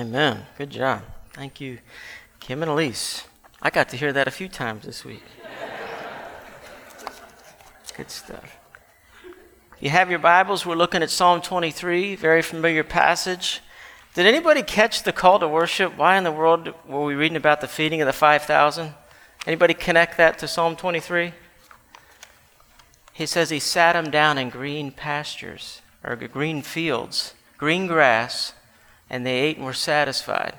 Amen. 0.00 0.46
Good 0.56 0.70
job. 0.70 1.02
Thank 1.34 1.60
you, 1.60 1.76
Kim 2.40 2.62
and 2.62 2.70
Elise. 2.70 3.28
I 3.60 3.68
got 3.68 3.90
to 3.90 3.98
hear 3.98 4.14
that 4.14 4.26
a 4.26 4.30
few 4.30 4.48
times 4.48 4.86
this 4.86 5.04
week. 5.04 5.22
Good 7.94 8.10
stuff. 8.10 8.56
You 9.78 9.90
have 9.90 10.08
your 10.08 10.18
Bibles. 10.18 10.64
We're 10.64 10.74
looking 10.74 11.02
at 11.02 11.10
Psalm 11.10 11.42
23, 11.42 12.16
very 12.16 12.40
familiar 12.40 12.82
passage. 12.82 13.60
Did 14.14 14.24
anybody 14.24 14.62
catch 14.62 15.02
the 15.02 15.12
call 15.12 15.38
to 15.38 15.46
worship? 15.46 15.98
Why 15.98 16.16
in 16.16 16.24
the 16.24 16.32
world 16.32 16.72
were 16.88 17.04
we 17.04 17.14
reading 17.14 17.36
about 17.36 17.60
the 17.60 17.68
feeding 17.68 18.00
of 18.00 18.06
the 18.06 18.14
5,000? 18.14 18.94
Anybody 19.46 19.74
connect 19.74 20.16
that 20.16 20.38
to 20.38 20.48
Psalm 20.48 20.76
23? 20.76 21.34
He 23.12 23.26
says 23.26 23.50
he 23.50 23.58
sat 23.58 23.92
them 23.92 24.10
down 24.10 24.38
in 24.38 24.48
green 24.48 24.92
pastures 24.92 25.82
or 26.02 26.16
green 26.16 26.62
fields, 26.62 27.34
green 27.58 27.86
grass, 27.86 28.54
and 29.10 29.26
they 29.26 29.40
ate 29.40 29.56
and 29.56 29.66
were 29.66 29.72
satisfied. 29.72 30.56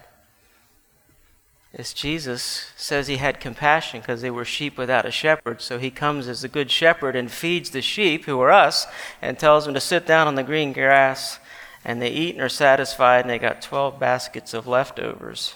As 1.73 1.94
Jesus 1.94 2.71
says 2.76 3.07
he 3.07 3.17
had 3.17 3.39
compassion 3.39 4.02
because 4.02 4.21
they 4.21 4.30
were 4.30 4.43
sheep 4.43 4.77
without 4.77 5.05
a 5.05 5.12
shepherd. 5.12 5.62
So 5.62 5.80
he 5.80 5.89
comes 5.89 6.27
as 6.27 6.41
the 6.41 6.49
good 6.49 6.70
shepherd 6.70 7.16
and 7.16 7.31
feeds 7.31 7.70
the 7.70 7.81
sheep, 7.81 8.26
who 8.26 8.41
are 8.41 8.52
us, 8.52 8.88
and 9.21 9.40
tells 9.40 9.63
them 9.63 9.73
to 9.73 9.79
sit 9.79 10.05
down 10.05 10.27
on 10.27 10.35
the 10.35 10.43
green 10.43 10.73
grass. 10.73 11.40
And 11.85 12.02
they 12.02 12.09
eat 12.09 12.35
and 12.35 12.43
are 12.43 12.49
satisfied, 12.49 13.21
and 13.21 13.29
they 13.29 13.40
got 13.40 13.62
12 13.62 13.99
baskets 13.99 14.54
of 14.54 14.68
leftovers. 14.68 15.55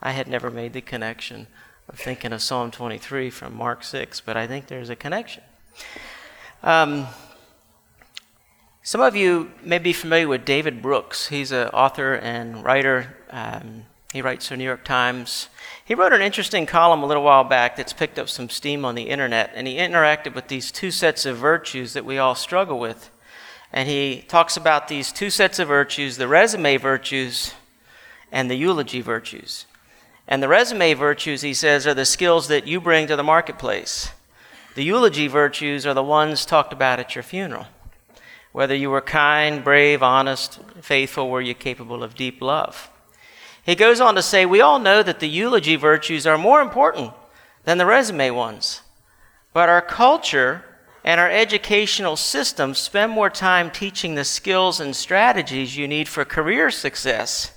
I 0.00 0.12
had 0.12 0.28
never 0.28 0.50
made 0.50 0.72
the 0.72 0.80
connection 0.80 1.48
of 1.88 1.98
thinking 1.98 2.32
of 2.32 2.40
Psalm 2.40 2.70
23 2.70 3.28
from 3.28 3.56
Mark 3.56 3.82
6, 3.82 4.20
but 4.20 4.36
I 4.36 4.46
think 4.46 4.68
there's 4.68 4.88
a 4.88 4.96
connection. 4.96 5.42
Um, 6.62 7.08
some 8.82 9.02
of 9.02 9.14
you 9.14 9.50
may 9.62 9.78
be 9.78 9.92
familiar 9.92 10.26
with 10.26 10.46
David 10.46 10.80
Brooks. 10.80 11.28
He's 11.28 11.52
an 11.52 11.68
author 11.68 12.14
and 12.14 12.64
writer. 12.64 13.14
Um, 13.30 13.84
he 14.12 14.22
writes 14.22 14.48
for 14.48 14.56
New 14.56 14.64
York 14.64 14.84
Times. 14.84 15.48
He 15.84 15.94
wrote 15.94 16.14
an 16.14 16.22
interesting 16.22 16.64
column 16.64 17.02
a 17.02 17.06
little 17.06 17.22
while 17.22 17.44
back 17.44 17.76
that's 17.76 17.92
picked 17.92 18.18
up 18.18 18.28
some 18.28 18.48
steam 18.48 18.84
on 18.84 18.94
the 18.94 19.10
internet, 19.10 19.52
and 19.54 19.68
he 19.68 19.76
interacted 19.76 20.34
with 20.34 20.48
these 20.48 20.72
two 20.72 20.90
sets 20.90 21.26
of 21.26 21.36
virtues 21.36 21.92
that 21.92 22.06
we 22.06 22.16
all 22.16 22.34
struggle 22.34 22.78
with. 22.78 23.10
And 23.72 23.88
he 23.88 24.24
talks 24.26 24.56
about 24.56 24.88
these 24.88 25.12
two 25.12 25.30
sets 25.30 25.58
of 25.58 25.68
virtues 25.68 26.16
the 26.16 26.26
resume 26.26 26.76
virtues 26.78 27.54
and 28.32 28.50
the 28.50 28.56
eulogy 28.56 29.02
virtues. 29.02 29.66
And 30.26 30.42
the 30.42 30.48
resume 30.48 30.94
virtues, 30.94 31.42
he 31.42 31.54
says, 31.54 31.86
are 31.86 31.94
the 31.94 32.04
skills 32.04 32.48
that 32.48 32.66
you 32.66 32.80
bring 32.80 33.06
to 33.08 33.16
the 33.16 33.22
marketplace. 33.22 34.10
The 34.74 34.84
eulogy 34.84 35.26
virtues 35.26 35.86
are 35.86 35.94
the 35.94 36.02
ones 36.02 36.46
talked 36.46 36.72
about 36.72 36.98
at 36.98 37.14
your 37.14 37.22
funeral. 37.22 37.66
Whether 38.52 38.74
you 38.74 38.90
were 38.90 39.00
kind, 39.00 39.62
brave, 39.62 40.02
honest, 40.02 40.58
faithful, 40.80 41.30
were 41.30 41.40
you 41.40 41.54
capable 41.54 42.02
of 42.02 42.14
deep 42.14 42.42
love? 42.42 42.90
He 43.64 43.74
goes 43.74 44.00
on 44.00 44.14
to 44.16 44.22
say, 44.22 44.44
We 44.44 44.60
all 44.60 44.78
know 44.78 45.02
that 45.02 45.20
the 45.20 45.28
eulogy 45.28 45.76
virtues 45.76 46.26
are 46.26 46.38
more 46.38 46.60
important 46.60 47.12
than 47.64 47.78
the 47.78 47.86
resume 47.86 48.30
ones. 48.30 48.82
But 49.52 49.68
our 49.68 49.82
culture 49.82 50.64
and 51.04 51.20
our 51.20 51.30
educational 51.30 52.16
system 52.16 52.74
spend 52.74 53.12
more 53.12 53.30
time 53.30 53.70
teaching 53.70 54.14
the 54.14 54.24
skills 54.24 54.80
and 54.80 54.94
strategies 54.94 55.76
you 55.76 55.86
need 55.88 56.08
for 56.08 56.24
career 56.24 56.70
success 56.70 57.52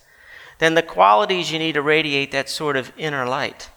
than 0.59 0.75
the 0.75 0.81
qualities 0.81 1.51
you 1.51 1.59
need 1.59 1.73
to 1.73 1.81
radiate 1.81 2.31
that 2.31 2.49
sort 2.49 2.77
of 2.77 2.93
inner 2.97 3.25
light. 3.25 3.69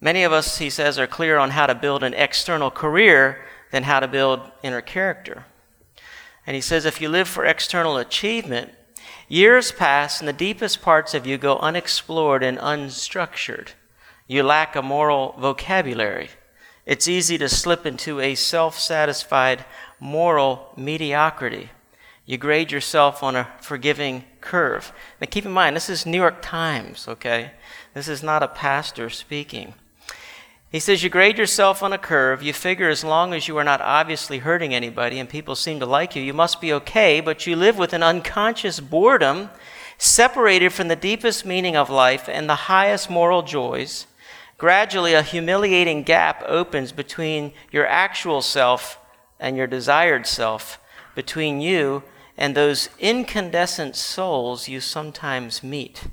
Many 0.00 0.24
of 0.24 0.32
us, 0.32 0.58
he 0.58 0.68
says, 0.68 0.98
are 0.98 1.06
clear 1.06 1.38
on 1.38 1.50
how 1.50 1.66
to 1.66 1.74
build 1.74 2.02
an 2.02 2.14
external 2.14 2.70
career 2.70 3.44
than 3.70 3.84
how 3.84 4.00
to 4.00 4.08
build 4.08 4.40
inner 4.62 4.82
character. 4.82 5.46
And 6.46 6.54
he 6.54 6.60
says, 6.60 6.84
if 6.84 7.00
you 7.00 7.08
live 7.08 7.28
for 7.28 7.44
external 7.44 7.96
achievement, 7.96 8.72
years 9.28 9.72
pass 9.72 10.20
and 10.20 10.28
the 10.28 10.32
deepest 10.32 10.82
parts 10.82 11.14
of 11.14 11.26
you 11.26 11.38
go 11.38 11.58
unexplored 11.58 12.42
and 12.42 12.58
unstructured. 12.58 13.68
You 14.26 14.42
lack 14.42 14.76
a 14.76 14.82
moral 14.82 15.34
vocabulary. 15.38 16.30
It's 16.86 17.08
easy 17.08 17.38
to 17.38 17.48
slip 17.48 17.86
into 17.86 18.20
a 18.20 18.34
self 18.34 18.78
satisfied 18.78 19.64
moral 20.00 20.72
mediocrity. 20.76 21.70
You 22.26 22.38
grade 22.38 22.72
yourself 22.72 23.22
on 23.22 23.36
a 23.36 23.48
forgiving 23.60 24.24
curve. 24.40 24.92
Now 25.20 25.26
keep 25.30 25.44
in 25.44 25.52
mind, 25.52 25.76
this 25.76 25.90
is 25.90 26.06
New 26.06 26.18
York 26.18 26.40
Times, 26.40 27.06
okay? 27.08 27.52
This 27.92 28.08
is 28.08 28.22
not 28.22 28.42
a 28.42 28.48
pastor 28.48 29.10
speaking. 29.10 29.74
He 30.74 30.80
says, 30.80 31.04
You 31.04 31.08
grade 31.08 31.38
yourself 31.38 31.84
on 31.84 31.92
a 31.92 31.98
curve. 31.98 32.42
You 32.42 32.52
figure 32.52 32.88
as 32.88 33.04
long 33.04 33.32
as 33.32 33.46
you 33.46 33.56
are 33.58 33.62
not 33.62 33.80
obviously 33.80 34.38
hurting 34.38 34.74
anybody 34.74 35.20
and 35.20 35.28
people 35.28 35.54
seem 35.54 35.78
to 35.78 35.86
like 35.86 36.16
you, 36.16 36.22
you 36.24 36.32
must 36.32 36.60
be 36.60 36.72
okay, 36.72 37.20
but 37.20 37.46
you 37.46 37.54
live 37.54 37.78
with 37.78 37.92
an 37.92 38.02
unconscious 38.02 38.80
boredom, 38.80 39.50
separated 39.98 40.72
from 40.72 40.88
the 40.88 40.96
deepest 40.96 41.46
meaning 41.46 41.76
of 41.76 41.90
life 41.90 42.28
and 42.28 42.50
the 42.50 42.66
highest 42.66 43.08
moral 43.08 43.42
joys. 43.42 44.08
Gradually, 44.58 45.14
a 45.14 45.22
humiliating 45.22 46.02
gap 46.02 46.42
opens 46.44 46.90
between 46.90 47.52
your 47.70 47.86
actual 47.86 48.42
self 48.42 48.98
and 49.38 49.56
your 49.56 49.68
desired 49.68 50.26
self, 50.26 50.80
between 51.14 51.60
you 51.60 52.02
and 52.36 52.56
those 52.56 52.88
incandescent 52.98 53.94
souls 53.94 54.66
you 54.66 54.80
sometimes 54.80 55.62
meet. 55.62 56.08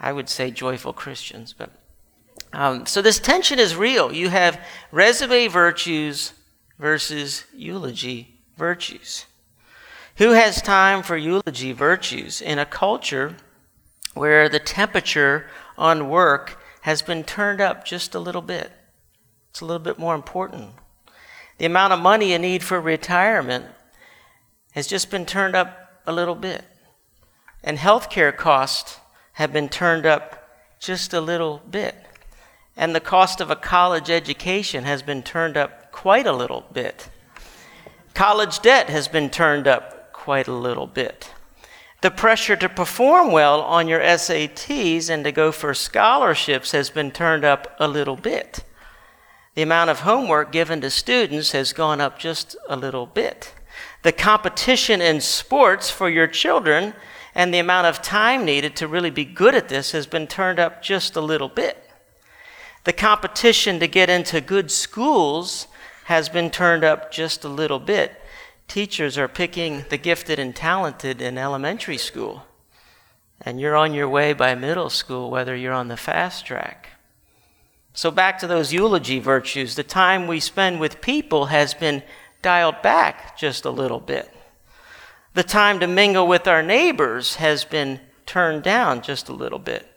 I 0.00 0.10
would 0.10 0.30
say 0.30 0.50
joyful 0.50 0.94
Christians, 0.94 1.52
but 1.52 1.70
um, 2.52 2.86
so 2.86 3.00
this 3.00 3.18
tension 3.18 3.58
is 3.58 3.76
real. 3.76 4.12
You 4.12 4.28
have 4.28 4.60
resume 4.90 5.48
virtues 5.48 6.32
versus 6.78 7.44
eulogy 7.54 8.40
virtues. 8.56 9.26
Who 10.16 10.30
has 10.32 10.60
time 10.60 11.02
for 11.02 11.16
eulogy 11.16 11.72
virtues 11.72 12.42
in 12.42 12.58
a 12.58 12.66
culture 12.66 13.36
where 14.14 14.48
the 14.48 14.58
temperature 14.58 15.46
on 15.78 16.10
work 16.10 16.62
has 16.82 17.00
been 17.00 17.24
turned 17.24 17.60
up 17.60 17.84
just 17.84 18.14
a 18.14 18.20
little 18.20 18.42
bit? 18.42 18.70
It's 19.50 19.62
a 19.62 19.64
little 19.64 19.82
bit 19.82 19.98
more 19.98 20.14
important. 20.14 20.72
The 21.56 21.66
amount 21.66 21.94
of 21.94 22.00
money 22.00 22.32
you 22.32 22.38
need 22.38 22.62
for 22.62 22.80
retirement 22.80 23.66
has 24.72 24.86
just 24.86 25.10
been 25.10 25.24
turned 25.24 25.54
up 25.54 26.02
a 26.06 26.12
little 26.12 26.34
bit. 26.34 26.64
And 27.64 27.78
healthcare 27.78 28.36
costs 28.36 28.98
have 29.34 29.52
been 29.52 29.68
turned 29.70 30.04
up 30.04 30.48
just 30.78 31.14
a 31.14 31.20
little 31.20 31.62
bit 31.70 31.94
and 32.76 32.94
the 32.94 33.00
cost 33.00 33.40
of 33.40 33.50
a 33.50 33.56
college 33.56 34.10
education 34.10 34.84
has 34.84 35.02
been 35.02 35.22
turned 35.22 35.56
up 35.56 35.92
quite 35.92 36.26
a 36.26 36.32
little 36.32 36.64
bit. 36.72 37.10
College 38.14 38.60
debt 38.60 38.90
has 38.90 39.08
been 39.08 39.30
turned 39.30 39.66
up 39.66 40.12
quite 40.12 40.48
a 40.48 40.52
little 40.52 40.86
bit. 40.86 41.32
The 42.02 42.10
pressure 42.10 42.56
to 42.56 42.68
perform 42.68 43.30
well 43.30 43.60
on 43.60 43.86
your 43.88 44.00
SATs 44.00 45.08
and 45.08 45.22
to 45.24 45.32
go 45.32 45.52
for 45.52 45.72
scholarships 45.72 46.72
has 46.72 46.90
been 46.90 47.10
turned 47.10 47.44
up 47.44 47.76
a 47.78 47.86
little 47.86 48.16
bit. 48.16 48.64
The 49.54 49.62
amount 49.62 49.90
of 49.90 50.00
homework 50.00 50.50
given 50.50 50.80
to 50.80 50.90
students 50.90 51.52
has 51.52 51.72
gone 51.72 52.00
up 52.00 52.18
just 52.18 52.56
a 52.68 52.76
little 52.76 53.06
bit. 53.06 53.54
The 54.02 54.12
competition 54.12 55.00
in 55.00 55.20
sports 55.20 55.90
for 55.90 56.08
your 56.08 56.26
children 56.26 56.94
and 57.34 57.52
the 57.52 57.58
amount 57.58 57.86
of 57.86 58.02
time 58.02 58.44
needed 58.44 58.74
to 58.76 58.88
really 58.88 59.10
be 59.10 59.24
good 59.24 59.54
at 59.54 59.68
this 59.68 59.92
has 59.92 60.06
been 60.06 60.26
turned 60.26 60.58
up 60.58 60.82
just 60.82 61.16
a 61.16 61.20
little 61.20 61.48
bit. 61.48 61.91
The 62.84 62.92
competition 62.92 63.78
to 63.78 63.86
get 63.86 64.10
into 64.10 64.40
good 64.40 64.70
schools 64.70 65.68
has 66.04 66.28
been 66.28 66.50
turned 66.50 66.82
up 66.82 67.12
just 67.12 67.44
a 67.44 67.48
little 67.48 67.78
bit. 67.78 68.20
Teachers 68.66 69.16
are 69.16 69.28
picking 69.28 69.84
the 69.88 69.96
gifted 69.96 70.40
and 70.40 70.54
talented 70.54 71.22
in 71.22 71.38
elementary 71.38 71.96
school, 71.96 72.44
and 73.40 73.60
you're 73.60 73.76
on 73.76 73.94
your 73.94 74.08
way 74.08 74.32
by 74.32 74.56
middle 74.56 74.90
school, 74.90 75.30
whether 75.30 75.54
you're 75.54 75.72
on 75.72 75.88
the 75.88 75.96
fast 75.96 76.44
track. 76.44 76.88
So, 77.94 78.10
back 78.10 78.38
to 78.38 78.46
those 78.46 78.72
eulogy 78.72 79.20
virtues, 79.20 79.76
the 79.76 79.84
time 79.84 80.26
we 80.26 80.40
spend 80.40 80.80
with 80.80 81.02
people 81.02 81.46
has 81.46 81.74
been 81.74 82.02
dialed 82.40 82.82
back 82.82 83.38
just 83.38 83.64
a 83.64 83.70
little 83.70 84.00
bit. 84.00 84.34
The 85.34 85.44
time 85.44 85.78
to 85.80 85.86
mingle 85.86 86.26
with 86.26 86.48
our 86.48 86.62
neighbors 86.62 87.36
has 87.36 87.64
been 87.64 88.00
turned 88.26 88.62
down 88.62 89.02
just 89.02 89.28
a 89.28 89.34
little 89.34 89.58
bit 89.58 89.91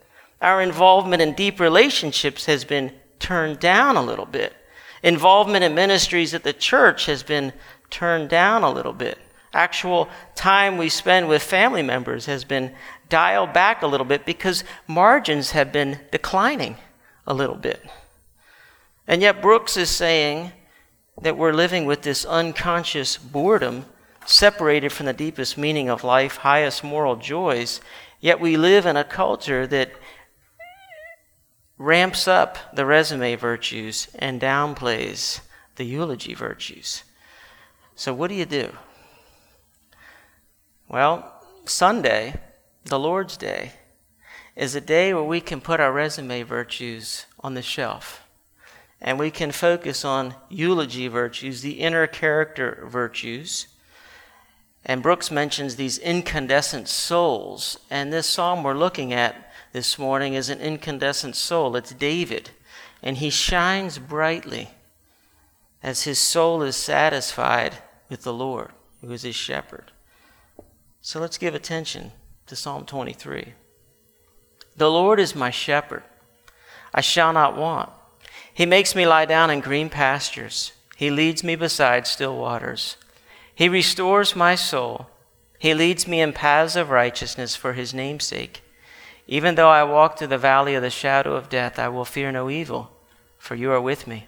our 0.46 0.62
involvement 0.62 1.24
in 1.24 1.34
deep 1.34 1.60
relationships 1.60 2.46
has 2.46 2.64
been 2.64 2.94
turned 3.18 3.60
down 3.60 3.98
a 3.98 4.02
little 4.04 4.28
bit. 4.28 4.54
Involvement 5.02 5.64
in 5.64 5.74
ministries 5.74 6.36
at 6.36 6.44
the 6.44 6.54
church 6.54 7.08
has 7.08 7.24
been 7.24 7.52
turned 7.90 8.30
down 8.30 8.62
a 8.62 8.70
little 8.70 8.94
bit. 8.94 9.18
Actual 9.54 10.08
time 10.36 10.78
we 10.78 10.88
spend 10.88 11.28
with 11.28 11.42
family 11.42 11.82
members 11.82 12.28
has 12.28 12.44
been 12.44 12.72
dialed 13.10 13.54
back 13.54 13.82
a 13.82 13.88
little 13.88 14.06
bit 14.06 14.24
because 14.24 14.64
margins 14.88 15.50
have 15.52 15.72
been 15.72 16.00
declining 16.12 16.78
a 17.26 17.34
little 17.34 17.56
bit. 17.56 17.84
And 19.08 19.24
yet, 19.24 19.42
Brooks 19.42 19.76
is 19.76 19.90
saying 19.90 20.52
that 21.24 21.38
we're 21.38 21.54
living 21.54 21.86
with 21.86 22.04
this 22.04 22.24
unconscious 22.24 23.18
boredom, 23.18 23.86
separated 24.28 24.92
from 24.92 25.08
the 25.08 25.14
deepest 25.14 25.58
meaning 25.58 25.90
of 25.90 26.04
life, 26.04 26.38
highest 26.38 26.84
moral 26.84 27.16
joys. 27.16 27.82
Yet, 28.20 28.40
we 28.40 28.58
live 28.58 28.86
in 28.86 28.96
a 28.96 29.04
culture 29.04 29.66
that 29.66 29.92
ramps 31.78 32.28
up 32.28 32.58
the 32.76 32.86
resume 32.86 33.36
virtues 33.36 34.08
and 34.18 34.42
downplays 34.42 35.42
the 35.76 35.84
eulogy 35.84 36.34
virtues. 36.34 37.04
So, 37.96 38.14
what 38.14 38.30
do 38.30 38.36
you 38.36 38.46
do? 38.46 38.72
Well, 40.88 41.42
Sunday 41.66 42.40
the 42.86 43.00
Lord's 43.00 43.38
Day 43.38 43.74
is 44.56 44.76
a 44.76 44.82
day 44.82 45.14
where 45.14 45.24
we 45.24 45.42
can 45.42 45.60
put 45.60 45.80
our 45.80 45.92
resume 45.92 46.44
virtues 46.44 47.26
on 47.40 47.56
the 47.56 47.62
shelf 47.62 48.26
and 49.02 49.20
we 49.20 49.30
can 49.30 49.52
focus 49.52 50.06
on 50.06 50.36
eulogy 50.50 51.08
virtues, 51.08 51.62
the 51.62 51.80
inner 51.80 52.08
character 52.08 52.86
virtues. 52.90 53.68
And 54.86 55.04
Brooks 55.04 55.30
mentions 55.30 55.76
these 55.76 55.98
incandescent 55.98 56.88
souls. 56.88 57.78
And 57.90 58.14
this 58.14 58.28
psalm 58.28 58.64
we're 58.64 58.74
looking 58.74 59.14
at 59.14 59.45
this 59.76 60.00
morning 60.00 60.36
is 60.36 60.50
an 60.50 60.62
incandescent 60.62 61.36
soul. 61.36 61.76
It's 61.76 61.92
David. 61.92 62.52
And 63.04 63.18
he 63.18 63.30
shines 63.30 64.00
brightly 64.00 64.70
as 65.84 66.04
his 66.04 66.18
soul 66.18 66.62
is 66.62 66.78
satisfied 66.78 67.80
with 68.08 68.24
the 68.24 68.32
Lord, 68.32 68.70
who 69.02 69.12
is 69.12 69.24
his 69.24 69.36
shepherd. 69.36 69.92
So 71.02 71.20
let's 71.20 71.38
give 71.38 71.54
attention 71.54 72.14
to 72.48 72.56
Psalm 72.56 72.86
23. 72.86 73.54
The 74.78 74.90
Lord 74.90 75.20
is 75.20 75.36
my 75.36 75.50
shepherd, 75.50 76.04
I 76.94 77.02
shall 77.02 77.34
not 77.34 77.58
want. 77.58 77.90
He 78.54 78.66
makes 78.66 78.96
me 78.96 79.06
lie 79.06 79.26
down 79.26 79.50
in 79.50 79.60
green 79.60 79.90
pastures, 79.90 80.72
He 80.96 81.12
leads 81.12 81.44
me 81.44 81.58
beside 81.58 82.08
still 82.08 82.38
waters. 82.38 82.96
He 83.54 83.68
restores 83.68 84.38
my 84.38 84.56
soul. 84.56 85.10
He 85.60 85.74
leads 85.74 86.08
me 86.08 86.22
in 86.22 86.32
paths 86.32 86.78
of 86.78 86.92
righteousness 86.92 87.58
for 87.58 87.74
His 87.74 87.94
name's 87.94 88.24
sake. 88.24 88.62
Even 89.28 89.56
though 89.56 89.70
I 89.70 89.84
walk 89.84 90.18
through 90.18 90.28
the 90.28 90.38
valley 90.38 90.76
of 90.76 90.84
the 90.84 90.90
shadow 90.90 91.36
of 91.36 91.50
death, 91.50 91.80
I 91.80 91.90
will 91.90 92.06
fear 92.06 92.32
no 92.32 92.50
evil, 92.50 92.92
for 93.38 93.56
you 93.56 93.72
are 93.72 93.82
with 93.82 94.06
me. 94.06 94.28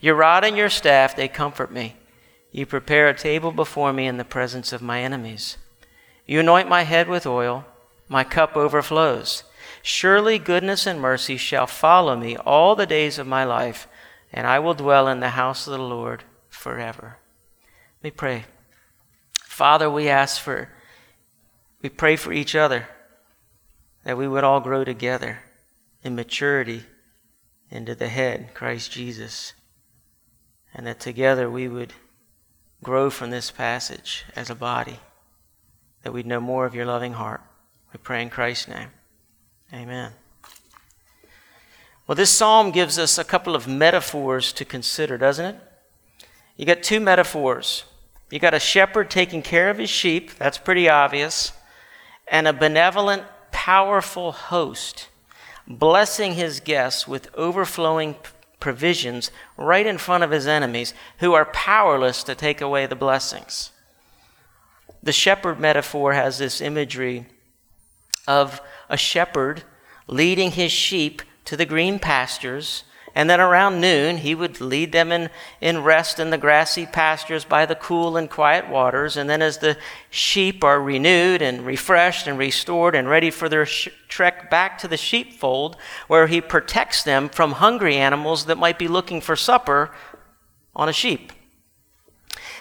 Your 0.00 0.14
rod 0.14 0.44
and 0.44 0.56
your 0.56 0.68
staff, 0.68 1.16
they 1.16 1.28
comfort 1.28 1.72
me. 1.72 1.96
You 2.52 2.66
prepare 2.66 3.08
a 3.08 3.14
table 3.14 3.52
before 3.52 3.92
me 3.92 4.06
in 4.06 4.16
the 4.16 4.24
presence 4.24 4.72
of 4.72 4.82
my 4.82 5.02
enemies. 5.02 5.56
You 6.26 6.40
anoint 6.40 6.68
my 6.68 6.82
head 6.82 7.08
with 7.08 7.26
oil, 7.26 7.64
my 8.08 8.22
cup 8.22 8.56
overflows. 8.56 9.44
Surely 9.82 10.38
goodness 10.38 10.86
and 10.86 11.00
mercy 11.00 11.36
shall 11.36 11.66
follow 11.66 12.16
me 12.16 12.36
all 12.36 12.74
the 12.74 12.86
days 12.86 13.18
of 13.18 13.26
my 13.26 13.44
life, 13.44 13.88
and 14.32 14.46
I 14.46 14.58
will 14.58 14.74
dwell 14.74 15.08
in 15.08 15.20
the 15.20 15.30
house 15.30 15.66
of 15.66 15.72
the 15.72 15.82
Lord 15.82 16.24
forever. 16.50 17.16
Let 18.02 18.04
me 18.04 18.10
pray. 18.10 18.44
Father, 19.42 19.90
we 19.90 20.08
ask 20.08 20.40
for, 20.40 20.68
we 21.80 21.88
pray 21.88 22.16
for 22.16 22.32
each 22.32 22.54
other 22.54 22.88
that 24.04 24.16
we 24.16 24.28
would 24.28 24.44
all 24.44 24.60
grow 24.60 24.84
together 24.84 25.40
in 26.02 26.14
maturity 26.14 26.84
into 27.70 27.94
the 27.94 28.08
head, 28.08 28.54
Christ 28.54 28.92
Jesus, 28.92 29.52
and 30.74 30.86
that 30.86 31.00
together 31.00 31.50
we 31.50 31.68
would 31.68 31.92
grow 32.82 33.10
from 33.10 33.30
this 33.30 33.50
passage 33.50 34.24
as 34.36 34.50
a 34.50 34.54
body 34.54 35.00
that 36.02 36.12
we'd 36.12 36.26
know 36.26 36.40
more 36.40 36.64
of 36.64 36.74
your 36.74 36.86
loving 36.86 37.14
heart. 37.14 37.42
We 37.92 37.98
pray 37.98 38.22
in 38.22 38.30
Christ's 38.30 38.68
name. 38.68 38.88
Amen. 39.72 40.12
Well, 42.06 42.16
this 42.16 42.30
psalm 42.30 42.70
gives 42.70 42.98
us 42.98 43.18
a 43.18 43.24
couple 43.24 43.54
of 43.54 43.68
metaphors 43.68 44.52
to 44.54 44.64
consider, 44.64 45.18
doesn't 45.18 45.44
it? 45.44 45.56
You 46.56 46.64
got 46.64 46.82
two 46.82 47.00
metaphors. 47.00 47.84
You 48.30 48.38
got 48.38 48.54
a 48.54 48.60
shepherd 48.60 49.10
taking 49.10 49.42
care 49.42 49.68
of 49.70 49.78
his 49.78 49.90
sheep, 49.90 50.34
that's 50.36 50.58
pretty 50.58 50.88
obvious, 50.88 51.52
and 52.26 52.46
a 52.46 52.52
benevolent, 52.52 53.24
powerful 53.68 54.32
host 54.32 55.10
blessing 55.66 56.32
his 56.32 56.58
guests 56.58 57.06
with 57.06 57.28
overflowing 57.34 58.16
provisions 58.58 59.30
right 59.58 59.86
in 59.86 59.98
front 59.98 60.24
of 60.24 60.30
his 60.30 60.46
enemies 60.46 60.94
who 61.18 61.34
are 61.34 61.44
powerless 61.44 62.22
to 62.22 62.34
take 62.34 62.62
away 62.62 62.86
the 62.86 62.96
blessings. 62.96 63.70
The 65.02 65.12
shepherd 65.12 65.60
metaphor 65.60 66.14
has 66.14 66.38
this 66.38 66.62
imagery 66.62 67.26
of 68.26 68.62
a 68.88 68.96
shepherd 68.96 69.64
leading 70.06 70.52
his 70.52 70.72
sheep 70.72 71.20
to 71.44 71.54
the 71.54 71.66
green 71.66 71.98
pastures. 71.98 72.84
And 73.18 73.28
then 73.28 73.40
around 73.40 73.80
noon, 73.80 74.18
he 74.18 74.32
would 74.36 74.60
lead 74.60 74.92
them 74.92 75.10
in, 75.10 75.28
in 75.60 75.82
rest 75.82 76.20
in 76.20 76.30
the 76.30 76.38
grassy 76.38 76.86
pastures 76.86 77.44
by 77.44 77.66
the 77.66 77.74
cool 77.74 78.16
and 78.16 78.30
quiet 78.30 78.68
waters. 78.68 79.16
And 79.16 79.28
then, 79.28 79.42
as 79.42 79.58
the 79.58 79.76
sheep 80.08 80.62
are 80.62 80.80
renewed 80.80 81.42
and 81.42 81.66
refreshed 81.66 82.28
and 82.28 82.38
restored 82.38 82.94
and 82.94 83.08
ready 83.08 83.32
for 83.32 83.48
their 83.48 83.66
sh- 83.66 83.88
trek 84.06 84.48
back 84.50 84.78
to 84.78 84.86
the 84.86 84.96
sheepfold, 84.96 85.76
where 86.06 86.28
he 86.28 86.40
protects 86.40 87.02
them 87.02 87.28
from 87.28 87.54
hungry 87.54 87.96
animals 87.96 88.44
that 88.44 88.56
might 88.56 88.78
be 88.78 88.86
looking 88.86 89.20
for 89.20 89.34
supper 89.34 89.90
on 90.76 90.88
a 90.88 90.92
sheep. 90.92 91.32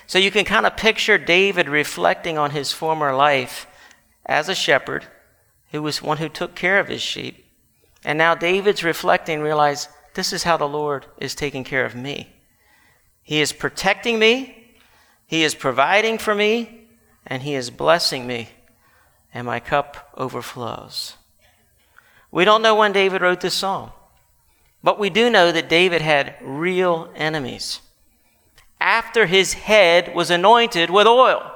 So 0.08 0.18
you 0.18 0.32
can 0.32 0.44
kind 0.44 0.66
of 0.66 0.76
picture 0.76 1.20
David 1.20 1.70
reflecting 1.70 2.40
on 2.40 2.50
his 2.50 2.72
former 2.72 3.14
life 3.14 3.68
as 4.26 4.50
a 4.50 4.56
shepherd 4.56 5.06
who 5.70 5.84
was 5.84 6.02
one 6.02 6.18
who 6.18 6.30
took 6.30 6.56
care 6.56 6.80
of 6.80 6.88
his 6.88 7.04
sheep. 7.04 7.46
And 8.04 8.18
now 8.18 8.34
David's 8.34 8.84
reflecting, 8.84 9.42
realize 9.42 9.90
this 10.18 10.34
is 10.34 10.44
how 10.44 10.58
the 10.58 10.68
Lord 10.68 11.06
is 11.20 11.36
taking 11.36 11.64
care 11.64 11.86
of 11.86 11.96
me. 11.96 12.34
He 13.22 13.40
is 13.40 13.54
protecting 13.54 14.18
me, 14.18 14.74
He 15.28 15.44
is 15.44 15.54
providing 15.54 16.18
for 16.18 16.34
me, 16.34 16.88
and 17.26 17.44
He 17.44 17.54
is 17.54 17.70
blessing 17.70 18.26
me, 18.26 18.50
and 19.32 19.46
my 19.46 19.60
cup 19.60 20.10
overflows. 20.18 21.14
We 22.32 22.46
don't 22.46 22.64
know 22.64 22.76
when 22.76 22.94
David 22.94 23.22
wrote 23.22 23.42
this 23.42 23.54
psalm, 23.54 23.92
but 24.84 24.98
we 24.98 25.12
do 25.12 25.30
know 25.30 25.52
that 25.52 25.70
David 25.70 26.02
had 26.02 26.36
real 26.42 27.12
enemies 27.16 27.82
after 28.80 29.28
his 29.28 29.54
head 29.54 30.16
was 30.16 30.32
anointed 30.32 30.90
with 30.90 31.06
oil. 31.06 31.52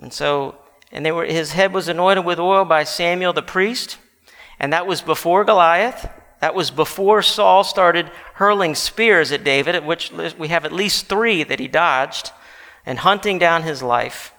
And 0.00 0.12
so, 0.12 0.56
and 0.90 1.06
they 1.06 1.12
were, 1.12 1.24
his 1.24 1.52
head 1.52 1.72
was 1.72 1.86
anointed 1.86 2.24
with 2.24 2.40
oil 2.40 2.64
by 2.64 2.82
Samuel 2.82 3.32
the 3.32 3.42
priest, 3.42 3.98
and 4.58 4.72
that 4.72 4.86
was 4.86 5.02
before 5.02 5.44
Goliath. 5.44 6.08
That 6.44 6.54
was 6.54 6.70
before 6.70 7.22
Saul 7.22 7.64
started 7.64 8.10
hurling 8.34 8.74
spears 8.74 9.32
at 9.32 9.44
David, 9.44 9.74
at 9.74 9.86
which 9.86 10.12
we 10.12 10.48
have 10.48 10.66
at 10.66 10.72
least 10.72 11.06
three 11.06 11.42
that 11.42 11.58
he 11.58 11.68
dodged, 11.68 12.32
and 12.84 12.98
hunting 12.98 13.38
down 13.38 13.62
his 13.62 13.82
life. 13.82 14.30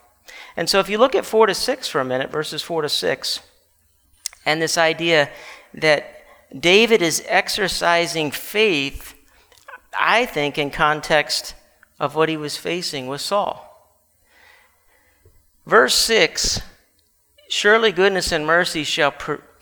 And 0.55 0.69
so, 0.69 0.79
if 0.79 0.87
you 0.87 0.99
look 0.99 1.15
at 1.15 1.25
4 1.25 1.47
to 1.47 1.55
6 1.55 1.87
for 1.87 1.99
a 1.99 2.05
minute, 2.05 2.31
verses 2.31 2.61
4 2.61 2.83
to 2.83 2.89
6, 2.89 3.39
and 4.45 4.61
this 4.61 4.77
idea 4.77 5.31
that 5.73 6.05
David 6.55 7.01
is 7.01 7.23
exercising 7.27 8.29
faith 8.29 9.15
I 9.99 10.27
think, 10.27 10.59
in 10.59 10.69
context 10.69 11.55
of 11.99 12.13
what 12.13 12.29
he 12.29 12.37
was 12.37 12.55
facing 12.55 13.07
with 13.07 13.21
Saul. 13.21 13.91
Verse 15.65 15.95
6 15.95 16.61
Surely 17.49 17.91
goodness 17.91 18.31
and 18.31 18.45
mercy 18.45 18.83
shall 18.83 19.11